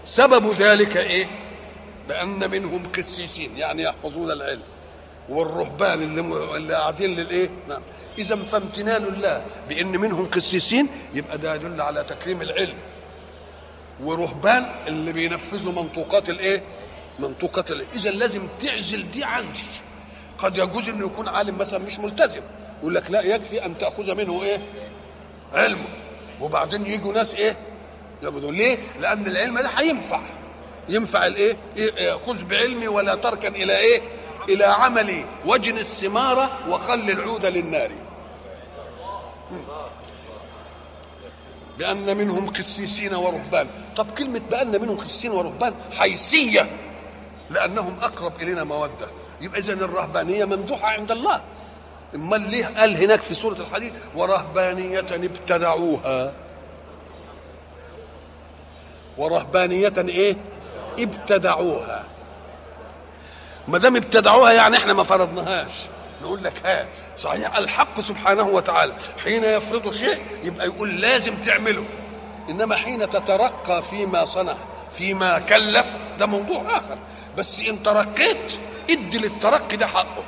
سبب 0.06 0.54
ذلك 0.54 0.98
إيه؟ 0.98 1.28
بأن 2.10 2.52
منهم 2.52 2.92
قسيسين 2.92 3.58
يعني 3.58 3.84
يحفظون 3.84 4.32
العلم 4.32 4.62
والرهبان 5.30 6.02
اللي. 6.02 6.56
اللي 6.58 6.74
قاعدين 6.74 7.16
للإيه؟ 7.16 7.50
نعم. 7.68 7.82
إذا 8.18 8.36
فامتنان 8.36 9.04
الله 9.04 9.46
بأن 9.70 9.88
منهم 9.88 10.26
قسيسين 10.30 10.88
يبقى 11.14 11.38
ده 11.38 11.56
يدل 11.56 11.82
على 11.82 12.04
تكريم 12.04 12.42
العلم. 12.42 12.78
ورهبان 14.04 14.66
اللي 14.88 15.12
بينفذوا 15.12 15.72
منطوقات 15.72 16.30
الإيه؟ 16.30 16.64
منطوقات 17.20 17.72
الايه 17.72 17.88
إذا 17.96 18.12
لازم 18.12 18.48
تعزل 18.60 19.12
دي 19.12 19.24
عندي. 19.24 19.64
قد 20.38 20.58
يجوز 20.58 20.90
إنه 20.90 21.06
يكون 21.06 21.28
عالم 21.28 21.58
مثلا 21.58 21.80
مش 21.80 22.00
ملتزم. 22.00 22.42
يقول 22.84 22.96
لك 22.96 23.12
لا 23.12 23.22
يكفي 23.22 23.66
أن 23.66 23.78
تأخذ 23.78 24.16
منه 24.16 24.42
إيه؟ 24.44 24.62
علمه 25.54 25.86
وبعدين 26.42 26.86
يجوا 26.86 27.14
ناس 27.14 27.36
إيه؟ 27.36 27.58
يقولوا 28.24 28.52
ليه؟ 28.52 28.78
لأن 29.00 29.28
العلم 29.28 29.60
ده 29.60 29.70
هينفع. 29.70 30.22
ينفع 30.90 31.26
الإيه؟ 31.26 31.58
إيه 31.78 32.14
خذ 32.14 32.46
بعلمي 32.46 32.88
ولا 32.88 33.16
تركن 33.16 33.56
إلى 33.56 33.78
إيه؟ 33.78 34.02
إلى 34.50 34.66
عملي 34.66 35.26
وجن 35.46 35.78
الثمار 35.78 36.60
وخل 36.70 37.10
العود 37.10 37.46
للنار. 37.46 37.92
بأن 41.78 42.18
منهم 42.18 42.50
قسيسين 42.50 43.16
ورهبان. 43.16 43.68
طب 43.96 44.12
كلمة 44.12 44.42
بأن 44.52 44.82
منهم 44.82 44.98
قسيسين 44.98 45.32
ورهبان 45.32 45.74
حيثية 45.98 46.70
لأنهم 47.50 47.98
أقرب 48.02 48.42
إلينا 48.42 48.64
مودة. 48.64 49.08
يبقى 49.42 49.60
إذن 49.60 49.80
الرهبانية 49.80 50.46
ممدوحة 50.46 50.88
عند 50.88 51.12
الله. 51.12 51.42
امال 52.16 52.52
ليه 52.52 52.66
قال 52.66 53.04
هناك 53.04 53.22
في 53.22 53.34
سورة 53.36 53.54
الحديد 53.62 53.94
ورهبانية 54.16 55.00
ابتدعوها. 55.00 56.34
ورهبانية 59.18 59.94
إيه؟ 59.98 60.36
ابتدعوها. 61.00 62.04
ما 63.68 63.78
دام 63.78 63.96
ابتدعوها 63.96 64.52
يعني 64.52 64.78
إحنا 64.78 64.94
ما 64.94 65.04
فرضناهاش. 65.04 65.72
نقول 66.22 66.44
لك 66.44 66.66
ها 66.66 66.86
صحيح 67.18 67.58
الحق 67.58 68.02
سبحانه 68.02 68.44
وتعالى. 68.44 68.94
حين 69.24 69.44
يفرض 69.44 69.92
شيء 69.92 70.22
يبقى 70.44 70.66
يقول 70.66 71.02
لازم 71.02 71.36
تعمله. 71.40 71.86
إنما 72.50 72.76
حين 72.76 73.10
تترقى 73.10 73.84
فيما 73.84 74.26
صنع 74.26 74.56
فيما 74.94 75.40
كلف 75.40 75.86
ده 76.20 76.26
موضوع 76.26 76.78
آخر. 76.78 76.98
بس 77.38 77.60
إن 77.60 77.84
ترقيت 77.84 78.54
إدي 78.90 79.18
للترقي 79.18 79.78
ده 79.78 79.88
حقه. 79.88 80.24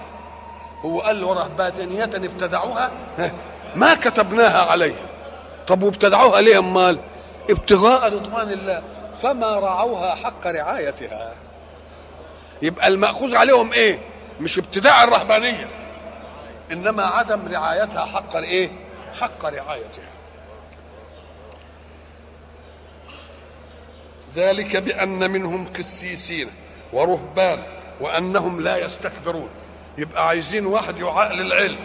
هو 0.85 0.99
قال 1.01 1.23
ورهبانية 1.23 2.03
ابتدعوها؟ 2.03 2.91
ما 3.75 3.95
كتبناها 3.95 4.71
عليهم. 4.71 5.05
طب 5.67 5.83
وابتدعوها 5.83 6.41
ليه 6.41 6.59
امال 6.59 6.99
ابتغاء 7.49 8.13
رضوان 8.13 8.49
الله 8.51 8.83
فما 9.21 9.55
رعوها 9.59 10.15
حق 10.15 10.47
رعايتها. 10.47 11.33
يبقى 12.61 12.87
المأخوذ 12.87 13.35
عليهم 13.35 13.73
إيه؟ 13.73 13.99
مش 14.41 14.57
ابتداع 14.57 15.03
الرهبانية 15.03 15.67
إنما 16.71 17.03
عدم 17.03 17.47
رعايتها 17.47 18.05
حق 18.05 18.35
إيه؟ 18.35 18.69
حق 19.21 19.45
رعايتها. 19.45 20.09
ذلك 24.35 24.77
بأن 24.77 25.31
منهم 25.31 25.67
قسيسين 25.67 26.49
ورهبان 26.93 27.63
وأنهم 28.01 28.61
لا 28.61 28.77
يستكبرون. 28.77 29.49
يبقى 29.97 30.27
عايزين 30.27 30.65
واحد 30.65 30.97
يعقل 30.99 31.41
العلم 31.41 31.77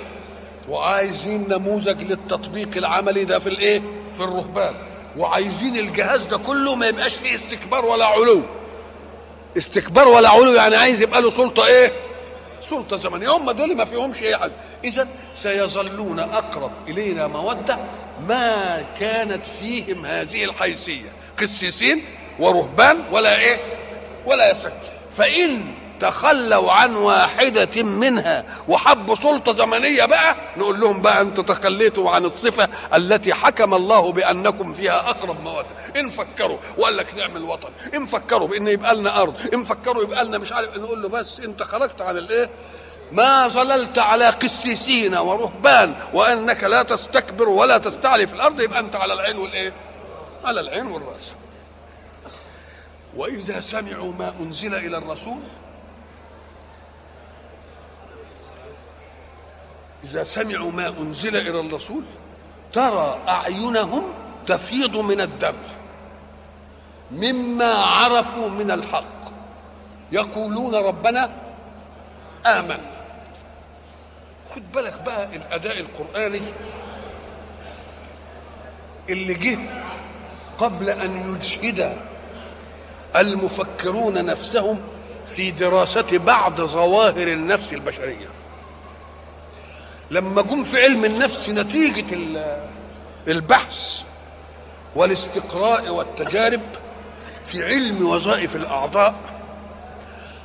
وعايزين 0.69 1.49
نموذج 1.49 2.03
للتطبيق 2.03 2.77
العملي 2.77 3.25
ده 3.25 3.39
في 3.39 3.47
الايه؟ 3.49 3.83
في 4.13 4.21
الرهبان. 4.21 4.75
وعايزين 5.17 5.77
الجهاز 5.77 6.25
ده 6.25 6.39
كله 6.39 6.75
ما 6.75 6.87
يبقاش 6.87 7.15
فيه 7.15 7.35
استكبار 7.35 7.85
ولا 7.85 8.07
علو. 8.07 8.43
استكبار 9.57 10.09
ولا 10.09 10.29
علو 10.29 10.53
يعني 10.53 10.77
عايز 10.77 11.03
يبقى 11.03 11.23
له 11.23 11.31
سلطة 11.31 11.67
إيه؟ 11.67 11.93
سلطة 12.71 12.97
زمنية. 12.97 13.37
هم 13.37 13.51
دول 13.51 13.77
ما 13.77 13.85
فيهمش 13.85 14.23
إيه 14.23 14.37
حاجة. 14.37 14.53
اذا 14.85 15.09
سيظلون 15.35 16.19
أقرب 16.19 16.73
إلينا 16.89 17.27
مودة 17.27 17.79
ما 18.29 18.83
كانت 19.01 19.47
فيهم 19.47 20.07
هذه 20.07 20.45
الحيثية. 20.45 21.13
قسيسين 21.41 22.05
ورهبان 22.39 23.05
ولا 23.13 23.39
إيه؟ 23.39 23.61
ولا 24.27 24.51
يستكبر 24.51 24.77
فإن 25.11 25.75
تخلوا 26.01 26.73
عن 26.73 26.97
واحدة 26.97 27.83
منها 27.83 28.45
وحبوا 28.69 29.15
سلطة 29.15 29.53
زمنية 29.53 30.05
بقى 30.05 30.37
نقول 30.57 30.81
لهم 30.81 31.03
بقى 31.03 31.21
أنتم 31.21 31.43
تخليتوا 31.43 32.11
عن 32.11 32.25
الصفة 32.25 32.69
التي 32.95 33.35
حكم 33.35 33.75
الله 33.75 34.13
بأنكم 34.13 34.73
فيها 34.75 35.11
أقرب 35.11 35.41
مودة 35.41 35.67
إن 35.97 36.11
فكروا 36.11 36.59
وقال 36.79 36.97
لك 36.97 37.15
نعمل 37.15 37.43
وطن 37.43 37.69
إن 37.95 38.07
فكروا 38.07 38.49
بأن 38.49 38.69
يبقى 38.69 38.95
لنا 38.95 39.23
أرض. 39.23 39.35
إن 39.55 39.65
فكروا 39.65 40.03
يبقى 40.03 40.25
لنا 40.25 40.39
مش 40.39 40.53
عارف 40.53 40.77
نقول 40.77 41.03
له 41.03 41.09
بس 41.09 41.41
أنت 41.41 41.63
خرجت 41.63 42.01
عن 42.03 42.17
الإيه؟ 42.19 42.51
ما 43.13 43.49
ظللت 43.49 43.99
على 43.99 44.27
قسيسين 44.27 45.15
ورهبان 45.15 45.95
وأنك 46.15 46.65
لا 46.65 46.83
تستكبر 46.83 47.49
ولا 47.49 47.79
تستعلي 47.79 48.27
في 48.27 48.35
الأرض 48.35 48.61
يبقى 48.61 48.81
أنت 48.81 48.97
على 48.97 49.13
العين 49.13 49.37
والإيه؟ 49.39 49.73
على 50.45 50.61
العين 50.61 50.87
والرأس. 50.87 51.33
وإذا 53.17 53.61
سمعوا 53.61 54.13
ما 54.13 54.35
أنزل 54.41 54.75
إلى 54.75 54.97
الرسول 54.99 55.39
إذا 60.05 60.25
سمعوا 60.25 60.73
ما 60.73 60.89
أنزل 60.89 61.37
إلى 61.37 61.61
الرسول 61.61 62.03
ترى 62.73 63.19
أعينهم 63.29 64.03
تفيض 64.47 64.97
من 64.97 65.21
الدمع 65.21 65.71
مما 67.11 67.75
عرفوا 67.75 68.49
من 68.49 68.71
الحق. 68.71 69.21
يقولون 70.13 70.75
ربنا 70.75 71.31
آمن. 72.47 72.79
خد 74.55 74.73
بالك 74.75 75.01
بقى 75.07 75.37
الأداء 75.37 75.81
القرآني 75.81 76.41
اللي 79.11 79.35
جه 79.35 79.59
قبل 80.59 80.91
أن 80.91 81.35
يجهد 81.35 81.97
المفكرون 83.17 84.25
نفسهم 84.25 84.81
في 85.27 85.51
دراسة 85.51 86.19
بعض 86.19 86.61
ظواهر 86.61 87.29
النفس 87.29 87.73
البشرية. 87.73 88.29
لما 90.11 90.43
جم 90.43 90.65
في 90.65 90.83
علم 90.83 91.05
النفس 91.05 91.49
نتيجة 91.49 92.17
البحث 93.29 94.03
والاستقراء 94.97 95.91
والتجارب 95.91 96.61
في 97.47 97.65
علم 97.65 98.09
وظائف 98.09 98.57
الأعضاء 98.57 99.15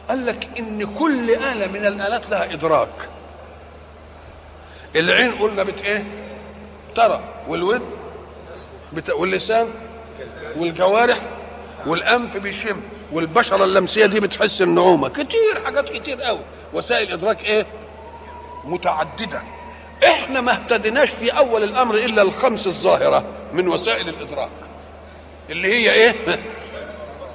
قال 0.09 0.25
لك 0.25 0.49
إن 0.59 0.93
كل 0.93 1.29
آلة 1.29 1.67
من 1.67 1.85
الآلات 1.85 2.29
لها 2.29 2.53
إدراك. 2.53 3.09
العين 4.95 5.31
قلنا 5.31 5.63
بت 5.63 5.81
إيه؟ 5.81 6.03
ترى. 6.95 7.23
والودن 7.47 7.85
بت... 8.93 9.09
واللسان 9.09 9.69
والجوارح 10.57 11.17
والأنف 11.85 12.37
بيشم. 12.37 12.79
والبشرة 13.11 13.63
اللمسية 13.63 14.05
دي 14.05 14.19
بتحس 14.19 14.61
النعومة. 14.61 15.09
كتير 15.09 15.61
حاجات 15.65 15.89
كتير 15.89 16.21
قوي 16.21 16.39
وسائل 16.73 17.11
إدراك 17.13 17.43
إيه؟ 17.45 17.65
متعددة. 18.65 19.41
إحنا 20.07 20.41
ما 20.41 20.51
اهتديناش 20.51 21.09
في 21.09 21.29
أول 21.29 21.63
الأمر 21.63 21.95
إلا 21.95 22.21
الخمس 22.21 22.67
الظاهرة 22.67 23.23
من 23.53 23.67
وسائل 23.67 24.09
الإدراك. 24.09 24.49
اللي 25.49 25.73
هي 25.73 25.91
إيه؟ 25.93 26.15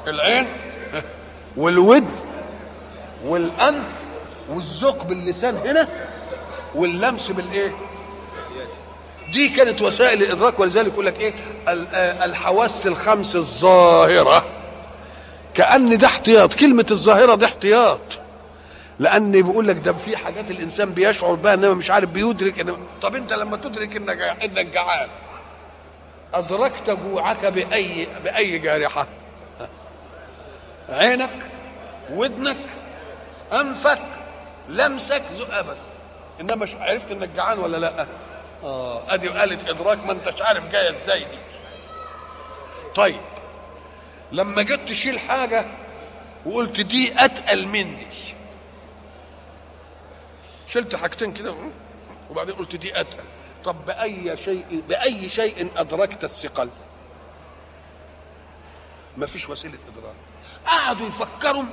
العين 0.06 0.48
والودن 1.56 2.10
والأنف 3.24 3.86
والذوق 4.48 5.04
باللسان 5.04 5.56
هنا 5.56 5.88
واللمس 6.74 7.30
بالإيه؟ 7.30 7.72
دي 9.32 9.48
كانت 9.48 9.82
وسائل 9.82 10.22
الإدراك 10.22 10.60
ولذلك 10.60 10.92
يقول 10.92 11.06
لك 11.06 11.20
إيه؟ 11.20 11.32
الحواس 12.24 12.86
الخمس 12.86 13.36
الظاهرة. 13.36 14.44
كأن 15.54 15.98
ده 15.98 16.06
احتياط. 16.06 16.54
كلمة 16.54 16.86
الظاهرة 16.90 17.34
ده 17.34 17.46
احتياط. 17.46 18.00
لأن 19.00 19.32
بيقول 19.32 19.68
لك 19.68 19.76
ده 19.76 19.92
في 19.92 20.16
حاجات 20.16 20.50
الإنسان 20.50 20.92
بيشعر 20.92 21.34
بها 21.34 21.54
انما 21.54 21.74
مش 21.74 21.90
عارف 21.90 22.10
بيدرك 22.10 22.60
إن 22.60 22.76
طب 23.02 23.14
أنت 23.16 23.32
لما 23.32 23.56
تدرك 23.56 23.96
إنك 23.96 24.20
إنك 24.20 24.66
جعان 24.66 25.08
أدركت 26.34 26.90
جوعك 26.90 27.46
بأي 27.46 28.08
بأي 28.24 28.58
جارحة؟ 28.58 29.06
عينك 30.88 31.50
ودنك 32.10 32.58
أنفك 33.52 34.02
لمسك 34.68 35.22
ابدا 35.50 35.76
إنما 36.40 36.66
عرفت 36.80 37.12
إنك 37.12 37.28
جعان 37.28 37.58
ولا 37.58 37.76
لأ؟ 37.76 38.06
آه 38.64 39.14
أدي 39.14 39.28
آلة 39.44 39.70
إدراك 39.70 40.04
ما 40.04 40.12
أنتش 40.12 40.42
عارف 40.42 40.68
جاية 40.72 40.90
إزاي 40.90 41.18
دي. 41.20 41.38
طيب 42.94 43.20
لما 44.32 44.62
جيت 44.62 44.88
تشيل 44.88 45.18
حاجة 45.18 45.66
وقلت 46.46 46.80
دي 46.80 47.24
أتقل 47.24 47.68
مني. 47.68 48.06
شلت 50.70 50.96
حاجتين 50.96 51.32
كده 51.32 51.56
وبعدين 52.30 52.54
قلت 52.54 52.76
دي 52.76 53.00
أتقل. 53.00 53.24
طب 53.64 53.86
بأي 53.86 54.36
شيء 54.36 54.82
بأي 54.88 55.28
شيء 55.28 55.70
أدركت 55.76 56.24
الثقل؟ 56.24 56.70
ما 59.16 59.26
فيش 59.26 59.48
وسيلة 59.48 59.78
إدراك. 59.88 60.14
قعدوا 60.66 61.06
يفكروا 61.06 61.64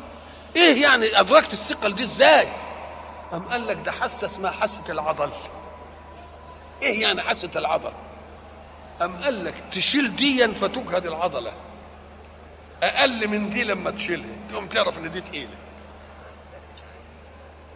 إيه 0.56 0.82
يعني 0.82 1.20
أدركت 1.20 1.54
الثقل 1.54 1.96
دي 1.96 2.04
إزاي؟ 2.04 2.48
قام 3.32 3.48
قال 3.48 3.68
لك 3.68 3.78
ده 3.78 3.92
حاسه 3.92 4.28
اسمها 4.28 4.52
حاسه 4.52 4.84
العضل. 4.90 5.32
إيه 6.84 7.02
يعني 7.02 7.22
حاسه 7.22 7.52
العضل؟ 7.56 7.94
قام 9.00 9.24
قال 9.24 9.46
لك 9.46 9.64
تشيل 9.72 10.16
ديا 10.16 10.48
فتجهد 10.48 11.06
العضلة. 11.06 11.54
أقل 12.84 13.28
من 13.28 13.50
دي 13.50 13.64
لما 13.64 13.92
تشيلها. 13.92 14.36
تقوم 14.50 14.68
تعرف 14.68 14.98
إن 14.98 15.12
دي 15.12 15.22
تقيلة. 15.22 15.67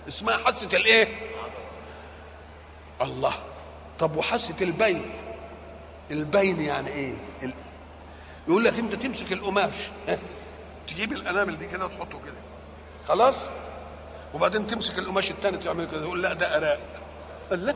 اسمها 0.07 0.37
حاسة 0.37 0.77
الإيه؟ 0.77 1.07
الله. 3.01 3.33
طب 3.99 4.15
وحاسة 4.15 4.55
البين؟ 4.61 5.11
البين 6.11 6.61
يعني 6.61 6.89
إيه؟ 6.89 7.13
ال... 7.43 7.53
يقول 8.47 8.63
لك 8.63 8.79
أنت 8.79 8.95
تمسك 8.95 9.33
القماش. 9.33 9.73
تجيب 10.87 11.11
الانامل 11.11 11.57
دي 11.57 11.67
كده 11.67 11.85
وتحطه 11.85 12.19
كده. 12.19 12.35
خلاص؟ 13.07 13.35
وبعدين 14.33 14.67
تمسك 14.67 14.99
القماش 14.99 15.31
الثاني 15.31 15.57
تعمل 15.57 15.85
كده. 15.87 16.01
يقول 16.01 16.21
لا 16.23 16.33
ده 16.33 16.57
أراء. 16.57 16.79
قال 17.49 17.65
لا. 17.65 17.75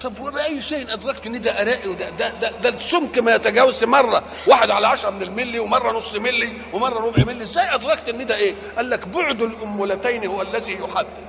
طب 0.00 0.20
وبأي 0.20 0.62
شيء 0.62 0.92
أدركت 0.92 1.26
إن 1.26 1.40
ده 1.40 1.62
أرائي 1.62 1.88
وده 1.88 2.10
ده 2.10 2.28
ده, 2.28 2.50
ده 2.50 2.68
السمك 2.68 3.18
ما 3.18 3.34
يتجاوزش 3.34 3.84
مرة. 3.84 4.22
واحد 4.46 4.70
على 4.70 4.86
عشرة 4.86 5.10
من 5.10 5.22
الملي 5.22 5.58
ومرة 5.58 5.92
نص 5.92 6.14
ملي 6.14 6.52
ومرة 6.72 6.98
ربع 6.98 7.24
ملي. 7.24 7.42
إزاي 7.44 7.74
أدركت 7.74 8.08
إن 8.08 8.26
ده 8.26 8.36
إيه؟ 8.36 8.54
قال 8.76 8.90
لك 8.90 9.08
بعد 9.08 9.42
الأمولتين 9.42 10.26
هو 10.26 10.42
الذي 10.42 10.72
يحدد. 10.72 11.26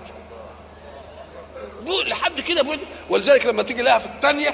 لحد 2.06 2.42
كده 2.42 2.62
بعد. 2.64 2.80
ولذلك 3.10 3.46
لما 3.46 3.64
تيجي 3.64 3.82
لها 3.82 4.00
في 4.00 4.06
الثانية 4.06 4.54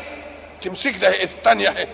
تمسك 0.62 0.97
ده 0.97 1.12
في 1.12 1.34
الثانية 1.34 1.69
اهي 1.69 1.88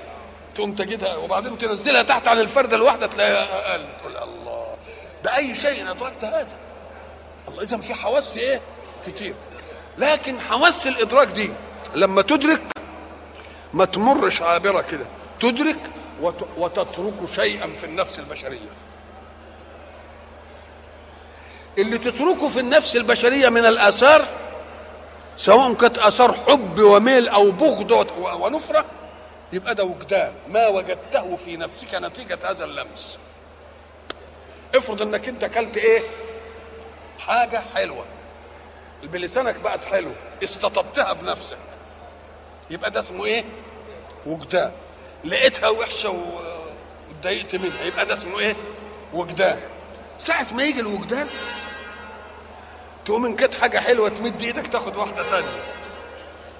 تقوم 0.55 0.73
تجدها 0.73 1.15
وبعدين 1.15 1.57
تنزلها 1.57 2.01
تحت 2.03 2.27
عن 2.27 2.39
الفردة 2.39 2.75
الواحدة 2.75 3.07
تلاقيها 3.07 3.71
أقل. 3.71 3.85
تقول 3.99 4.17
الله. 4.17 4.75
بأي 5.23 5.55
شيء 5.55 5.91
أدركت 5.91 6.23
هذا. 6.23 6.57
الله 7.47 7.63
إذا 7.63 7.77
في 7.77 7.93
حواس 7.93 8.37
إيه؟ 8.37 8.61
كتير. 9.07 9.33
لكن 9.97 10.39
حواس 10.39 10.87
الإدراك 10.87 11.27
دي 11.27 11.51
لما 11.95 12.21
تدرك 12.21 12.61
ما 13.73 13.85
تمرش 13.85 14.41
عابرة 14.41 14.81
كده 14.81 15.05
تدرك 15.39 15.91
وتترك 16.57 17.25
شيئا 17.25 17.73
في 17.73 17.83
النفس 17.83 18.19
البشرية. 18.19 18.69
اللي 21.77 21.97
تتركه 21.97 22.49
في 22.49 22.59
النفس 22.59 22.95
البشرية 22.95 23.49
من 23.49 23.65
الآثار 23.65 24.27
سواء 25.37 25.73
كانت 25.73 25.97
آثار 25.97 26.33
حب 26.33 26.79
وميل 26.79 27.29
أو 27.29 27.51
بغض 27.51 28.07
ونفرة 28.41 28.85
يبقى 29.53 29.75
ده 29.75 29.83
وجدان. 29.83 30.33
ما 30.47 30.67
وجدته 30.67 31.35
في 31.35 31.57
نفسك 31.57 31.95
نتيجة 31.95 32.39
هذا 32.43 32.65
اللمس. 32.65 33.17
افرض 34.75 35.01
إنك 35.01 35.27
أنت 35.27 35.43
أكلت 35.43 35.77
إيه؟ 35.77 36.03
حاجة 37.19 37.61
حلوة. 37.75 38.05
بلسانك 39.03 39.59
بقت 39.59 39.85
حلوة 39.85 40.15
استطبتها 40.43 41.13
بنفسك. 41.13 41.57
يبقى 42.69 42.91
ده 42.91 42.99
اسمه 42.99 43.25
إيه؟ 43.25 43.43
وجدان. 44.25 44.71
لقيتها 45.25 45.69
وحشة 45.69 46.09
واتضايقت 47.11 47.55
منها. 47.55 47.83
يبقى 47.83 48.05
ده 48.05 48.13
اسمه 48.13 48.39
إيه؟ 48.39 48.55
وجدان. 49.13 49.59
ساعة 50.19 50.47
ما 50.53 50.63
يجي 50.63 50.79
الوجدان 50.79 51.27
تقوم 53.05 53.25
إن 53.25 53.35
كانت 53.35 53.55
حاجة 53.55 53.79
حلوة 53.79 54.09
تمد 54.09 54.41
إيدك 54.41 54.67
تاخد 54.67 54.95
واحدة 54.97 55.29
تانية. 55.31 55.63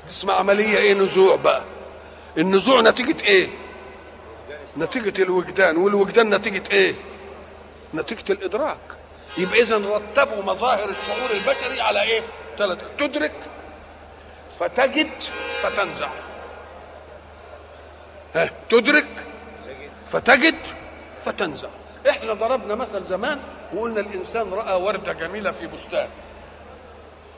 اسمها 0.10 0.36
عملية 0.36 0.78
إيه؟ 0.78 0.94
نزوع 0.94 1.36
بقى. 1.36 1.64
النزوع 2.38 2.82
نتيجة 2.82 3.26
إيه؟ 3.26 3.50
نتيجة 4.78 5.24
الوجدان. 5.24 5.78
والوجدان 5.78 6.36
نتيجة 6.36 6.64
إيه؟ 6.72 6.96
نتيجة 7.94 8.32
الإدراك. 8.32 8.78
يبقى 9.38 9.62
اذا 9.62 9.78
رتبوا 9.78 10.44
مظاهر 10.44 10.90
الشعور 10.90 11.32
البشري 11.32 11.82
على 11.82 12.04
إيه؟ 12.04 12.22
ثلاثة 12.58 12.86
تدرك 13.00 13.34
فتجد 14.60 15.12
فتنزع. 15.64 16.10
ها 18.36 18.50
تدرك 18.70 19.28
فتجد 20.08 20.56
فتنزع. 21.26 21.68
إحنا 22.10 22.34
ضربنا 22.34 22.76
مثل 22.76 23.04
زمان 23.04 23.40
وقلنا 23.74 24.00
الإنسان 24.00 24.54
رأى 24.54 24.74
وردة 24.82 25.14
جميلة 25.14 25.52
في 25.52 25.68
بستان. 25.68 26.10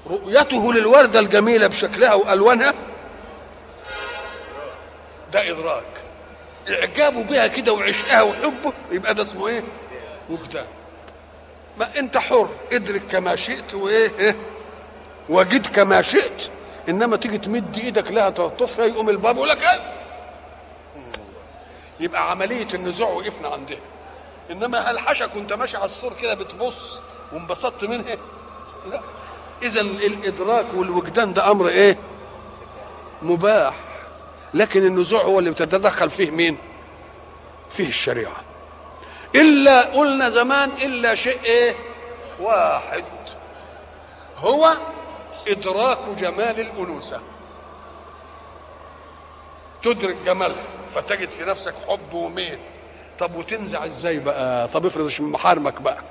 رؤيته 0.10 0.74
للوردة 0.74 1.20
الجميلة 1.20 1.68
بشكلها 1.68 2.14
وألوانها 2.14 2.74
ده 5.34 5.50
إدراك. 5.50 5.84
إعجابه 6.70 7.24
بها 7.24 7.48
كده 7.48 7.74
وعشقها 7.74 8.22
وحبه 8.22 8.74
يبقى 8.92 9.14
ده 9.14 9.22
اسمه 9.24 9.48
إيه؟ 9.48 9.64
وجدان 10.30 10.66
ما 11.80 12.00
أنت 12.00 12.18
حر 12.18 12.50
ادرك 12.74 13.02
كما 13.06 13.36
شئت 13.36 13.74
وإيه 13.74 14.12
إيه؟ 14.20 14.36
وجد 15.30 15.68
كما 15.68 16.02
شئت. 16.02 16.50
إنما 16.90 17.18
تيجي 17.18 17.38
تمد 17.38 17.78
إيدك 17.78 18.12
لها 18.12 18.30
تلطفها 18.30 18.86
يقوم 18.86 19.10
الباب 19.10 19.36
يقول 19.36 19.50
لك 19.50 19.64
إيه؟ 19.64 19.94
يبقى 22.00 22.32
عملية 22.32 22.68
النزوع 22.74 23.10
وقفنا 23.10 23.48
عندها 23.50 23.78
إنما 24.52 24.78
هل 24.92 25.00
حشك 25.00 25.36
وانت 25.36 25.54
ماشي 25.54 25.78
على 25.78 25.86
السور 25.86 26.14
كده 26.14 26.34
بتبص 26.34 27.00
وانبسطت 27.34 27.84
منها. 27.86 28.18
لا. 28.92 29.02
اذا 29.64 29.82
الإدراك 29.82 30.66
والوجدان 30.74 31.34
ده 31.34 31.52
أمر 31.52 31.68
إيه؟ 31.68 31.98
مباح. 33.22 33.76
لكن 34.54 34.86
النزوع 34.86 35.22
هو 35.22 35.40
اللي 35.40 35.52
بتتدخل 35.52 36.10
فيه 36.10 36.32
مين؟ 36.32 36.58
فيه 37.70 37.88
الشريعة. 37.88 38.44
إلا 39.36 39.82
قلنا 39.82 40.30
زمان 40.30 40.70
إلا 40.82 41.16
شيء 41.16 41.40
إيه؟ 41.46 41.76
واحد. 42.40 43.06
هو 44.38 44.78
إدراك 45.48 46.00
جمال 46.18 46.60
الأنوثة. 46.60 47.22
تدرك 49.84 50.16
جمالها 50.16 50.64
فتجد 50.96 51.30
في 51.30 51.46
نفسك 51.46 51.74
حب 51.88 52.14
وميل. 52.14 52.60
طب 53.20 53.36
وتنزع 53.36 53.86
إزاي 53.86 54.20
بقى؟ 54.20 54.68
طب 54.68 54.86
افرض 54.86 55.06
مش 55.06 55.22
محارمك 55.22 55.82
بقى. 55.82 56.02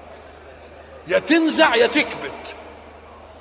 يا 1.06 1.18
تنزع 1.18 1.74
يا 1.74 1.86
تكبت. 1.86 2.54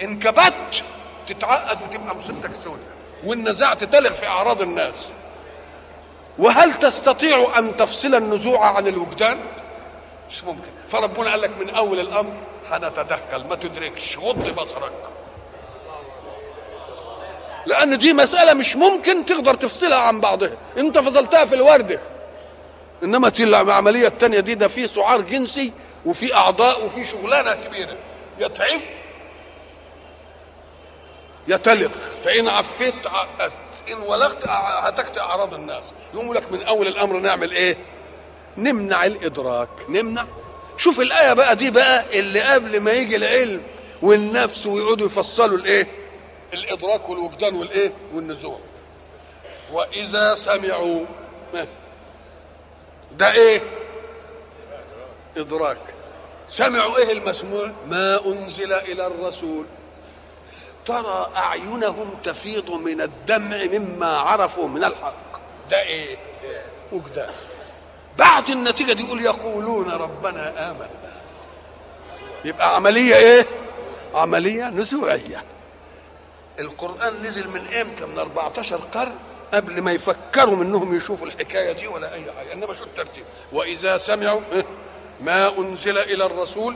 إن 0.01 0.19
كبت 0.19 0.83
تتعقد 1.27 1.77
وتبقى 1.81 2.15
مصيبتك 2.15 2.51
سودة. 2.53 2.83
وإن 3.23 3.49
نزعت 3.49 3.83
تلغ 3.83 4.13
في 4.13 4.27
أعراض 4.27 4.61
الناس. 4.61 5.11
وهل 6.37 6.73
تستطيع 6.73 7.53
أن 7.57 7.75
تفصل 7.77 8.15
النزوع 8.15 8.65
عن 8.65 8.87
الوجدان؟ 8.87 9.39
مش 10.29 10.43
ممكن. 10.43 10.69
فربنا 10.89 11.29
قال 11.31 11.41
لك 11.41 11.57
من 11.59 11.69
أول 11.69 11.99
الأمر 11.99 12.33
هنتدخل. 12.69 13.47
ما 13.47 13.55
تدركش. 13.55 14.17
غض 14.17 14.49
بصرك. 14.49 15.09
لأن 17.65 17.97
دي 17.97 18.13
مسألة 18.13 18.53
مش 18.53 18.75
ممكن 18.75 19.25
تقدر 19.25 19.53
تفصلها 19.53 19.97
عن 19.97 20.21
بعضها. 20.21 20.57
انت 20.77 20.99
فصلتها 20.99 21.45
في 21.45 21.55
الوردة. 21.55 21.99
إنما 23.03 23.31
العملية 23.39 24.07
الثانية 24.07 24.39
دي 24.39 24.55
ده 24.55 24.67
في 24.67 24.87
سعار 24.87 25.21
جنسي 25.21 25.73
وفي 26.05 26.35
أعضاء 26.35 26.85
وفي 26.85 27.05
شغلانة 27.05 27.53
كبيرة. 27.53 27.97
يتعف 28.39 28.95
يتلق. 31.47 31.91
فإن 32.23 32.47
عفيت 32.47 33.07
عقدت 33.07 33.53
إن 33.91 33.97
ولغت 33.97 34.47
هتكت 34.47 35.17
أعراض 35.17 35.53
الناس. 35.53 35.83
يقوم 36.13 36.33
لك 36.33 36.51
من 36.51 36.63
أول 36.63 36.87
الأمر 36.87 37.19
نعمل 37.19 37.51
إيه؟ 37.51 37.77
نمنع 38.57 39.05
الإدراك. 39.05 39.69
نمنع. 39.89 40.25
شوف 40.77 40.99
الآية 40.99 41.33
بقى 41.33 41.55
دي 41.55 41.71
بقى 41.71 42.19
اللي 42.19 42.41
قبل 42.41 42.79
ما 42.79 42.91
يجي 42.91 43.15
العلم 43.15 43.61
والنفس 44.01 44.65
ويقعدوا 44.65 45.07
يفصلوا 45.07 45.57
الإيه؟ 45.57 45.87
الإدراك 46.53 47.09
والوجدان 47.09 47.55
والإيه؟ 47.55 47.93
والنزوع. 48.13 48.59
وإذا 49.73 50.35
سمعوا 50.35 51.05
ده 53.11 53.31
إيه؟ 53.31 53.61
إدراك. 55.37 55.77
سمعوا 56.47 56.97
إيه 56.97 57.11
المسموع؟ 57.11 57.71
ما 57.87 58.25
أنزل 58.25 58.73
إلى 58.73 59.07
الرسول. 59.07 59.65
ترى 60.85 61.31
أعينهم 61.35 62.17
تفيض 62.23 62.71
من 62.71 63.01
الدمع 63.01 63.63
مما 63.63 64.17
عرفوا 64.19 64.67
من 64.67 64.83
الحق. 64.83 65.39
ده 65.71 65.81
إيه؟ 65.81 66.17
وجدان. 66.91 67.33
بعد 68.17 68.49
النتيجة 68.49 68.93
دي 68.93 69.03
يقول 69.03 69.21
يقولون 69.21 69.91
ربنا 69.91 70.71
آمنا. 70.71 70.89
يبقى 72.45 72.75
عملية 72.75 73.15
إيه؟ 73.15 73.45
عملية 74.13 74.69
نزوعية. 74.69 75.43
القرآن 76.59 77.13
نزل 77.23 77.49
من 77.49 77.73
إمتى؟ 77.73 78.05
من 78.05 78.19
14 78.19 78.77
قرن 78.77 79.15
قبل 79.53 79.81
ما 79.81 79.91
يفكروا 79.91 80.55
منهم 80.55 80.95
يشوفوا 80.95 81.27
الحكاية 81.27 81.71
دي 81.71 81.87
ولا 81.87 82.13
أي 82.13 82.31
حاجة. 82.31 82.53
انما 82.53 82.73
شو 82.73 82.83
الترتيب؟ 82.83 83.23
وإذا 83.51 83.97
سمعوا 83.97 84.41
ما 85.21 85.57
أنزل 85.57 85.97
إلى 85.97 86.25
الرسول 86.25 86.75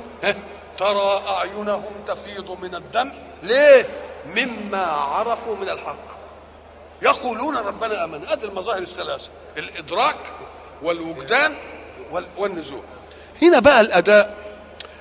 ترى 0.78 1.24
أعينهم 1.28 1.93
تفيض 2.08 2.52
من 2.52 2.76
الدم. 2.76 3.13
ليه؟ 3.43 3.89
مما 4.26 4.86
عرفوا 4.86 5.56
من 5.56 5.69
الحق. 5.69 6.24
يقولون 7.02 7.58
ربنا 7.58 8.04
آمنا. 8.04 8.34
أدي 8.34 8.46
المظاهر 8.46 8.82
الثلاثة. 8.82 9.30
الإدراك 9.58 10.19
والوجدان 10.82 11.56
والنزول. 12.38 12.84
هنا 13.41 13.60
بقى 13.60 13.82
الأداء. 13.82 14.38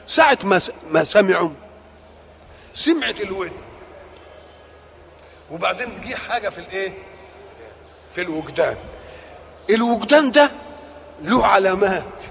ساعة 0.07 0.39
ما 0.91 1.05
سمعوا 1.05 1.51
سمعت 2.75 3.21
الودن 3.21 3.53
وبعدين 5.53 6.01
جه 6.01 6.15
حاجة 6.15 6.49
في 6.49 6.59
الإيه؟ 6.59 6.93
في 8.15 8.21
الوجدان. 8.23 8.77
الوجدان 9.71 10.31
ده 10.31 10.51
له 11.23 11.47
علامات. 11.47 12.23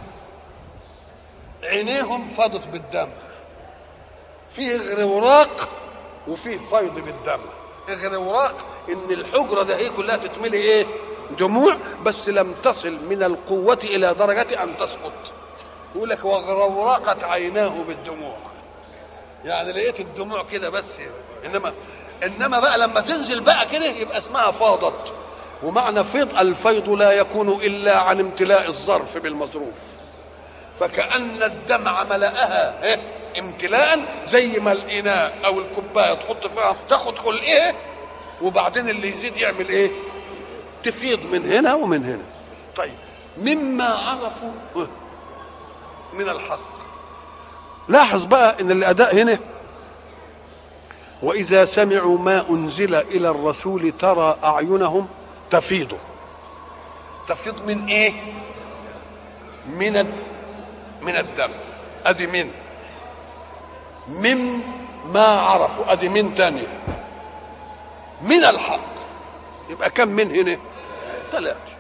عينيهم 1.64 2.30
فاضت 2.30 2.68
بالدم. 2.68 3.10
فيه 4.52 4.78
غروراق 4.78 5.70
وفيه 6.28 6.58
فيض 6.58 6.94
بالدم. 7.00 7.40
غروراق 7.90 8.66
إن 8.90 9.12
الحجرة 9.12 9.64
ده 9.64 9.78
هي 9.78 9.90
كلها 9.90 10.18
تتملي 10.18 10.58
إيه؟ 10.58 10.86
دموع 11.40 11.78
بس 12.04 12.30
لم 12.30 12.54
تصل 12.64 13.06
من 13.06 13.24
القوة 13.24 13.80
إلى 13.84 14.14
درجة 14.14 14.64
أن 14.64 14.78
تسقط. 14.78 15.34
يقول 15.96 16.10
لك 16.10 16.26
وغرورقت 16.26 17.24
عيناه 17.24 17.84
بالدموع. 17.88 18.38
يعني 19.46 19.72
لقيت 19.72 20.00
الدموع 20.00 20.44
كده 20.44 20.70
بس 20.70 20.86
إنما 21.46 21.74
إنما 22.24 22.60
بقى 22.60 22.78
لما 22.78 23.02
تنزل 23.02 23.42
بقى 23.42 23.66
كده 23.66 23.86
يبقى 23.86 24.18
اسمها 24.18 24.52
فاضت. 24.52 25.14
ومعنى 25.64 26.04
فيض 26.04 26.40
الفيض 26.40 26.90
لا 26.90 27.12
يكون 27.12 27.50
إلا 27.50 28.00
عن 28.00 28.20
امتلاء 28.20 28.68
الظرف 28.68 29.18
بالمظروف. 29.18 29.96
فكأن 30.80 31.44
الدمع 31.44 32.04
ملأها 32.04 32.84
إيه؟ 32.84 33.00
امتلاء 33.40 34.00
زي 34.28 34.60
ما 34.60 34.72
الإناء 34.72 35.38
أو 35.46 35.60
الكوباية 35.60 36.14
تحط 36.14 36.48
فيها 36.48 36.76
تاخد 36.90 37.18
خلقها 37.18 37.74
وبعدين 38.42 38.90
اللي 38.90 39.08
يزيد 39.14 39.38
يعمل 39.38 39.70
إيه؟ 39.70 39.92
تفيض 40.84 41.20
من 41.34 41.46
هنا 41.52 41.74
ومن 41.74 42.06
هنا. 42.06 42.26
طيب 42.76 42.94
مما 43.38 43.86
عرفوا 43.86 44.52
من 46.14 46.30
الحق. 46.30 46.72
لاحظ 47.90 48.24
بقى 48.26 48.62
إن 48.62 48.72
الأداء 48.72 49.16
هنا 49.16 49.40
وإذا 51.22 51.66
سمعوا 51.66 52.18
ما 52.18 52.50
أنزل 52.50 52.96
إلى 52.96 53.30
الرسول 53.30 53.92
ترى 53.92 54.38
أعينهم 54.44 55.08
تفيض. 55.52 55.98
تفيض 57.28 57.66
من 57.66 57.88
إيه؟ 57.88 58.14
من 59.68 59.94
من 61.02 61.16
الدم. 61.16 61.52
أدي 62.06 62.28
من. 62.28 62.52
من 64.08 64.62
ما 65.14 65.26
عرفوا. 65.26 65.92
أدي 65.92 66.10
من 66.10 66.34
تانية 66.34 66.68
من 68.22 68.44
الحق. 68.44 68.92
يبقى 69.70 69.90
كم 69.90 70.08
من 70.08 70.36
هنا؟ 70.36 70.58
ثلاثة 71.32 71.74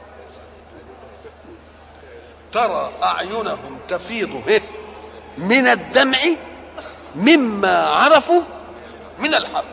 ترى 2.51 2.91
أعينهم 3.03 3.77
تفيض. 3.87 4.43
إيه؟ 4.47 4.61
من 5.37 5.67
الدمع 5.67 6.19
مما 7.15 7.85
عرفوا 7.87 8.41
من 9.21 9.33
الحق. 9.35 9.63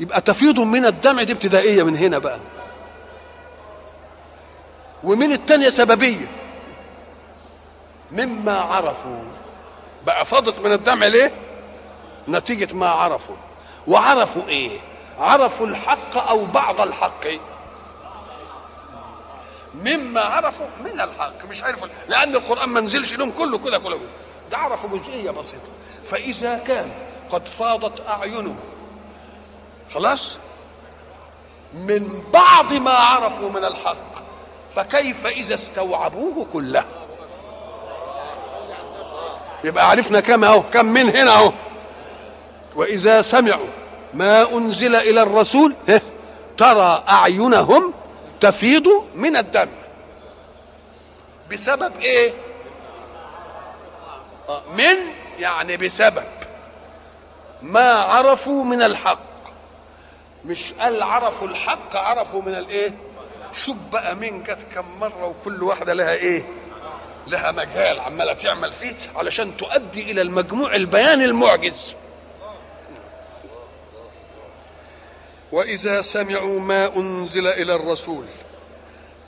يبقى 0.00 0.20
تفيض 0.20 0.60
من 0.60 0.86
الدمع 0.86 1.22
دي 1.22 1.32
ابتدائية 1.32 1.82
من 1.82 1.96
هنا 1.96 2.18
بقى. 2.18 2.38
ومن 5.04 5.32
الثانية 5.32 5.68
سببية. 5.68 6.30
مما 8.10 8.60
عرفوا. 8.60 9.22
بقى 10.06 10.24
فاضت 10.24 10.58
من 10.60 10.72
الدمع 10.72 11.06
ليه؟ 11.06 11.32
نتيجة 12.28 12.74
ما 12.74 12.88
عرفوا. 12.88 13.36
وعرفوا 13.86 14.42
إيه؟ 14.48 14.78
عرفوا 15.18 15.66
الحق 15.66 16.16
أو 16.16 16.44
بعض 16.44 16.80
الحق. 16.80 17.26
مما 19.74 20.20
عرفوا 20.20 20.66
من 20.80 21.00
الحق. 21.00 21.44
مش 21.50 21.64
عرفوا 21.64 21.88
لأن 22.08 22.34
القرآن 22.34 22.68
ما 22.68 22.80
نزلش 22.80 23.14
لهم 23.14 23.30
كله 23.30 23.58
كده 23.58 23.78
كله. 23.78 24.00
ده 24.50 24.58
عرفوا 24.58 24.98
جزئية 24.98 25.30
بسيطة. 25.30 25.70
فإذا 26.04 26.58
كان 26.58 26.90
قد 27.30 27.46
فاضت 27.46 28.08
اعينهم 28.08 28.56
خلاص؟ 29.94 30.38
من 31.74 32.22
بعض 32.32 32.72
ما 32.72 32.90
عرفوا 32.90 33.50
من 33.50 33.64
الحق 33.64 34.12
فكيف 34.74 35.26
إذا 35.26 35.54
استوعبوه 35.54 36.44
كله؟ 36.52 36.84
يبقى 39.64 39.90
عرفنا 39.90 40.20
كم 40.20 40.44
أهو 40.44 40.62
كم 40.62 40.86
من 40.86 41.16
هنا 41.16 41.34
أهو. 41.34 41.52
وإذا 42.76 43.22
سمعوا 43.22 43.66
ما 44.14 44.52
أنزل 44.52 44.94
إلى 44.96 45.22
الرسول 45.22 45.74
ترى 46.58 47.04
أعينهم 47.08 47.94
تفيض 48.40 48.88
من 49.14 49.36
الدم. 49.36 49.68
بسبب 51.52 52.00
إيه؟ 52.00 52.32
من؟ 54.74 54.96
يعني 55.38 55.76
بسبب. 55.76 56.24
ما 57.62 57.92
عرفوا 57.92 58.64
من 58.64 58.82
الحق. 58.82 59.28
مش 60.44 60.72
قال 60.72 61.02
عرفوا 61.02 61.48
الحق 61.48 61.96
عرفوا 61.96 62.42
من 62.42 62.54
الايه؟ 62.54 62.94
شوف 63.52 63.76
بقى 63.92 64.16
مين 64.16 64.42
جت 64.42 64.66
كم 64.74 64.98
مرة 65.00 65.26
وكل 65.26 65.62
واحدة 65.62 65.92
لها 65.92 66.14
إيه؟ 66.14 66.44
لها 67.26 67.50
مجال 67.52 68.00
عمالة 68.00 68.32
تعمل 68.32 68.72
فيه 68.72 68.94
علشان 69.16 69.56
تؤدي 69.56 70.10
إلى 70.12 70.22
المجموع 70.22 70.74
البيان 70.74 71.22
المعجز. 71.22 71.94
وإذا 75.52 76.02
سمعوا 76.02 76.60
ما 76.60 76.96
أنزل 76.96 77.46
إلى 77.46 77.74
الرسول 77.74 78.24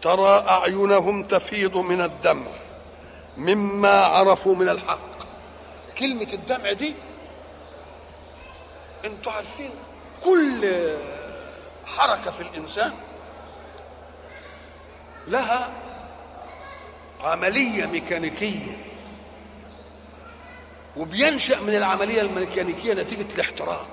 ترى 0.02 0.44
أعينهم 0.48 1.22
تفيض 1.22 1.76
من 1.76 2.00
الدمع 2.00 2.46
مما 3.36 4.04
عرفوا 4.04 4.54
من 4.54 4.68
الحق. 4.68 5.10
كلمة 5.98 6.28
الدمع 6.32 6.72
دي 6.72 6.94
أنتوا 9.04 9.32
عارفين 9.32 9.70
كل 10.24 10.70
حركة 11.86 12.30
في 12.30 12.40
الإنسان 12.40 12.92
لها 15.26 15.70
عملية 17.20 17.86
ميكانيكية 17.86 18.86
وبينشأ 20.96 21.60
من 21.60 21.74
العملية 21.76 22.20
الميكانيكية 22.20 22.94
نتيجة 22.94 23.34
الاحتراق. 23.34 23.90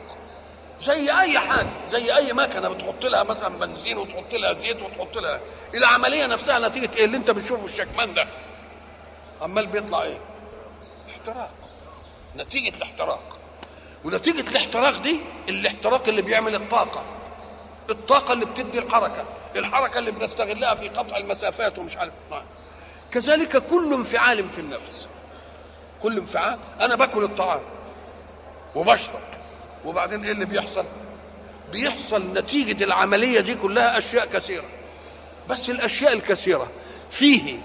زي 0.79 1.19
أي 1.19 1.39
حاجة 1.39 1.67
زي 1.89 2.15
أي 2.15 2.33
مكنة 2.33 2.69
بتحط 2.69 3.05
لها 3.05 3.23
مثلا 3.23 3.59
بنزين 3.59 3.97
وتحط 3.97 4.33
لها 4.33 4.53
زيت 4.53 4.81
وتحط 4.81 5.17
لها 5.17 5.41
العملية 5.73 6.25
نفسها 6.27 6.67
نتيجة 6.67 6.97
إيه؟ 6.97 7.05
اللي 7.05 7.17
أنت 7.17 7.31
بتشوفه 7.31 7.65
الشكمان 7.65 8.13
ده. 8.13 8.27
عمال 9.41 9.67
بيطلع 9.67 10.01
إيه؟ 10.01 10.17
احتراق. 11.09 11.51
نتيجة 12.35 12.77
الاحتراق. 12.77 13.37
ونتيجة 14.05 14.49
الاحتراق 14.49 15.01
دي 15.01 15.19
الاحتراق 15.49 16.07
اللي 16.07 16.21
بيعمل 16.21 16.55
الطاقة. 16.55 17.03
الطاقة 17.89 18.33
اللي 18.33 18.45
بتدي 18.45 18.79
الحركة 18.79 19.25
الحركة 19.55 19.99
اللي 19.99 20.11
بنستغلها 20.11 20.75
في 20.75 20.87
قطع 20.89 21.17
المسافات 21.17 21.79
ومش 21.79 21.97
عارف. 21.97 22.13
كذلك 23.11 23.57
كل 23.57 23.93
انفعال 23.93 24.49
في 24.49 24.59
النفس. 24.61 25.07
كل 26.03 26.17
انفعال. 26.17 26.59
أنا 26.81 26.95
باكل 26.95 27.23
الطعام 27.23 27.61
وبشرب 28.75 29.19
وبعدين 29.85 30.25
إيه 30.25 30.31
اللي 30.31 30.45
بيحصل؟ 30.45 30.85
بيحصل 31.71 32.33
نتيجة 32.33 32.83
العملية 32.83 33.39
دي 33.39 33.55
كلها 33.55 33.97
أشياء 33.97 34.25
كثيرة. 34.25 34.65
بس 35.49 35.69
الأشياء 35.69 36.13
الكثيرة 36.13 36.67
فيه 37.11 37.59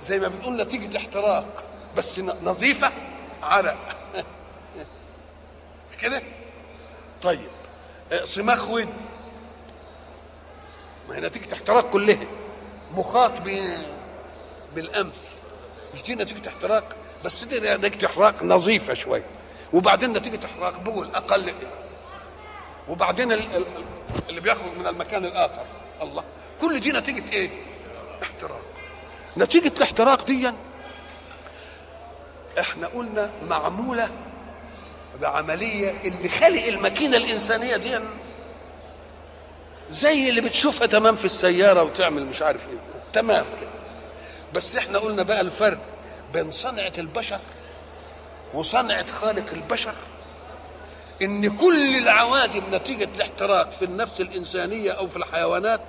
زي 0.00 0.20
ما 0.20 0.28
بنقول 0.28 0.56
نتيجة 0.56 0.96
احتراق 0.96 1.64
بس 1.96 2.18
نظيفة 2.18 2.92
عرق. 3.42 3.96
كده؟ 6.02 6.22
طيب 7.22 7.50
صماخ 8.24 8.70
ود. 8.70 8.88
ما 11.08 11.16
هي 11.16 11.20
نتيجة 11.20 11.54
احتراق 11.54 11.90
كلها. 11.90 12.26
مخاط 12.94 13.32
بالأنف. 14.74 15.16
مش 15.94 16.02
دي 16.02 16.14
نتيجة 16.14 16.48
احتراق؟ 16.48 16.96
بس 17.24 17.44
دي 17.44 17.60
نتيجة 17.60 18.06
احتراق 18.06 18.42
نظيفة 18.42 18.94
شوية 18.94 19.26
وبعدين 19.72 20.12
نتيجة 20.12 20.46
احتراق 20.46 20.78
بول 20.78 21.10
أقل. 21.14 21.54
وبعدين 22.88 23.32
اللي 23.32 24.40
بيخرج 24.40 24.72
من 24.78 24.86
المكان 24.86 25.24
الآخر. 25.24 25.66
الله. 26.02 26.24
كل 26.60 26.80
دي 26.80 26.92
نتيجة 26.92 27.32
إيه؟ 27.32 27.50
احتراق. 28.22 28.62
نتيجة 29.36 29.72
الاحتراق 29.76 30.24
دي 30.24 30.52
إحنا 32.60 32.86
قلنا 32.86 33.30
معمولة 33.42 34.10
بعملية 35.20 35.94
اللي 36.04 36.28
خلق 36.28 36.64
الماكينة 36.66 37.16
الإنسانية 37.16 37.76
دي. 37.76 37.98
زي 39.90 40.28
اللي 40.28 40.40
بتشوفها 40.40 40.86
تمام 40.86 41.16
في 41.16 41.24
السيارة 41.24 41.82
وتعمل 41.82 42.26
مش 42.26 42.42
عارف 42.42 42.60
إيه. 42.68 42.78
تمام 43.12 43.44
كده. 43.60 43.70
بس 44.54 44.76
إحنا 44.76 44.98
قلنا 44.98 45.22
بقى 45.22 45.40
الفرق 45.40 45.78
بين 46.32 46.50
صنعة 46.50 46.92
البشر 46.98 47.40
وصنعة 48.54 49.06
خالق 49.12 49.52
البشر. 49.52 49.94
إن 51.22 51.56
كل 51.56 51.96
العوادم 51.96 52.62
نتيجة 52.72 53.08
الاحتراق 53.16 53.70
في 53.70 53.84
النفس 53.84 54.20
الإنسانية 54.20 54.90
أو 54.92 55.08
في 55.08 55.16
الحيوانات 55.16 55.82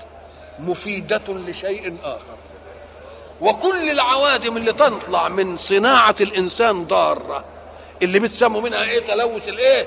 مفيدة 0.60 1.22
لشيء 1.30 1.98
آخر. 2.04 2.36
وكل 3.42 3.90
العوادم 3.92 4.58
اللي 4.58 4.74
تطلع 4.74 5.30
من 5.30 5.58
صناعة 5.58 6.16
الإنسان 6.22 6.86
ضارة. 6.86 7.46
اللي 8.04 8.20
بتسموا 8.20 8.62
منها 8.62 8.84
إيه؟ 8.84 9.00
تلوث 9.00 9.50
الإيه؟ 9.50 9.86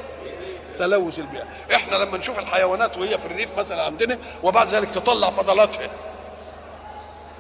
تلوث 0.79 1.19
البيئة. 1.19 1.45
إحنا 1.75 1.97
لما 1.97 2.19
نشوف 2.19 2.39
الحيوانات 2.39 2.99
وهي 2.99 3.19
في 3.19 3.27
الريف 3.27 3.59
مثلا 3.59 3.83
عندنا 3.83 4.19
وبعد 4.43 4.69
ذلك 4.75 4.91
تطلع 4.91 5.31
فضلاتها. 5.31 5.91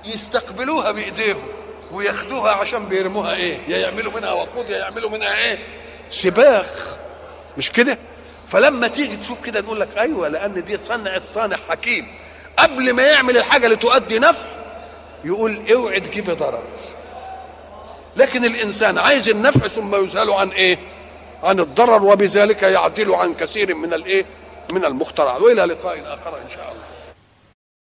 يستقبلوها 0.04 0.92
بإيديهم 0.92 1.48
وياخدوها 1.92 2.52
عشان 2.52 2.86
بيرموها 2.86 3.34
إيه؟ 3.34 3.58
يا 3.68 3.78
يعملوا 3.78 4.12
منها 4.12 4.32
وقود 4.32 4.70
يا 4.70 4.78
يعملوا 4.78 5.10
منها 5.10 5.38
إيه؟ 5.38 5.58
سباخ. 6.10 6.96
مش 7.58 7.72
كده؟ 7.72 7.98
فلما 8.46 8.88
تيجي 8.88 9.16
تشوف 9.16 9.44
كده 9.44 9.60
نقول 9.60 9.80
لك 9.80 9.98
أيوه 9.98 10.28
لأن 10.28 10.64
دي 10.64 10.78
صنعة 10.78 11.20
صانع 11.20 11.56
حكيم. 11.68 12.06
قبل 12.58 12.92
ما 12.92 13.02
يعمل 13.02 13.36
الحاجة 13.36 13.64
اللي 13.64 13.76
تؤدي 13.76 14.18
نفع 14.18 14.48
يقول 15.24 15.72
اوعي 15.72 16.00
تجيبي 16.00 16.32
ضرر. 16.32 16.62
لكن 18.16 18.44
الإنسان 18.44 18.98
عايز 18.98 19.29
النفع 19.29 19.66
ثم 19.66 20.05
يسهل 20.05 20.31
عن 20.31 20.48
إيه؟ 20.48 20.79
عن 21.42 21.61
الضرر 21.61 22.05
وبذلك 22.05 22.62
يعدل 22.62 23.14
عن 23.14 23.35
كثير 23.35 23.74
من 23.74 23.94
الإيه؟ 23.94 24.24
من 24.72 24.85
المخترعات 24.85 25.42
وإلى 25.42 25.62
لقاء 25.64 26.14
آخر 26.14 26.38
إن 26.44 26.48
شاء 26.48 26.72
الله. 26.72 26.95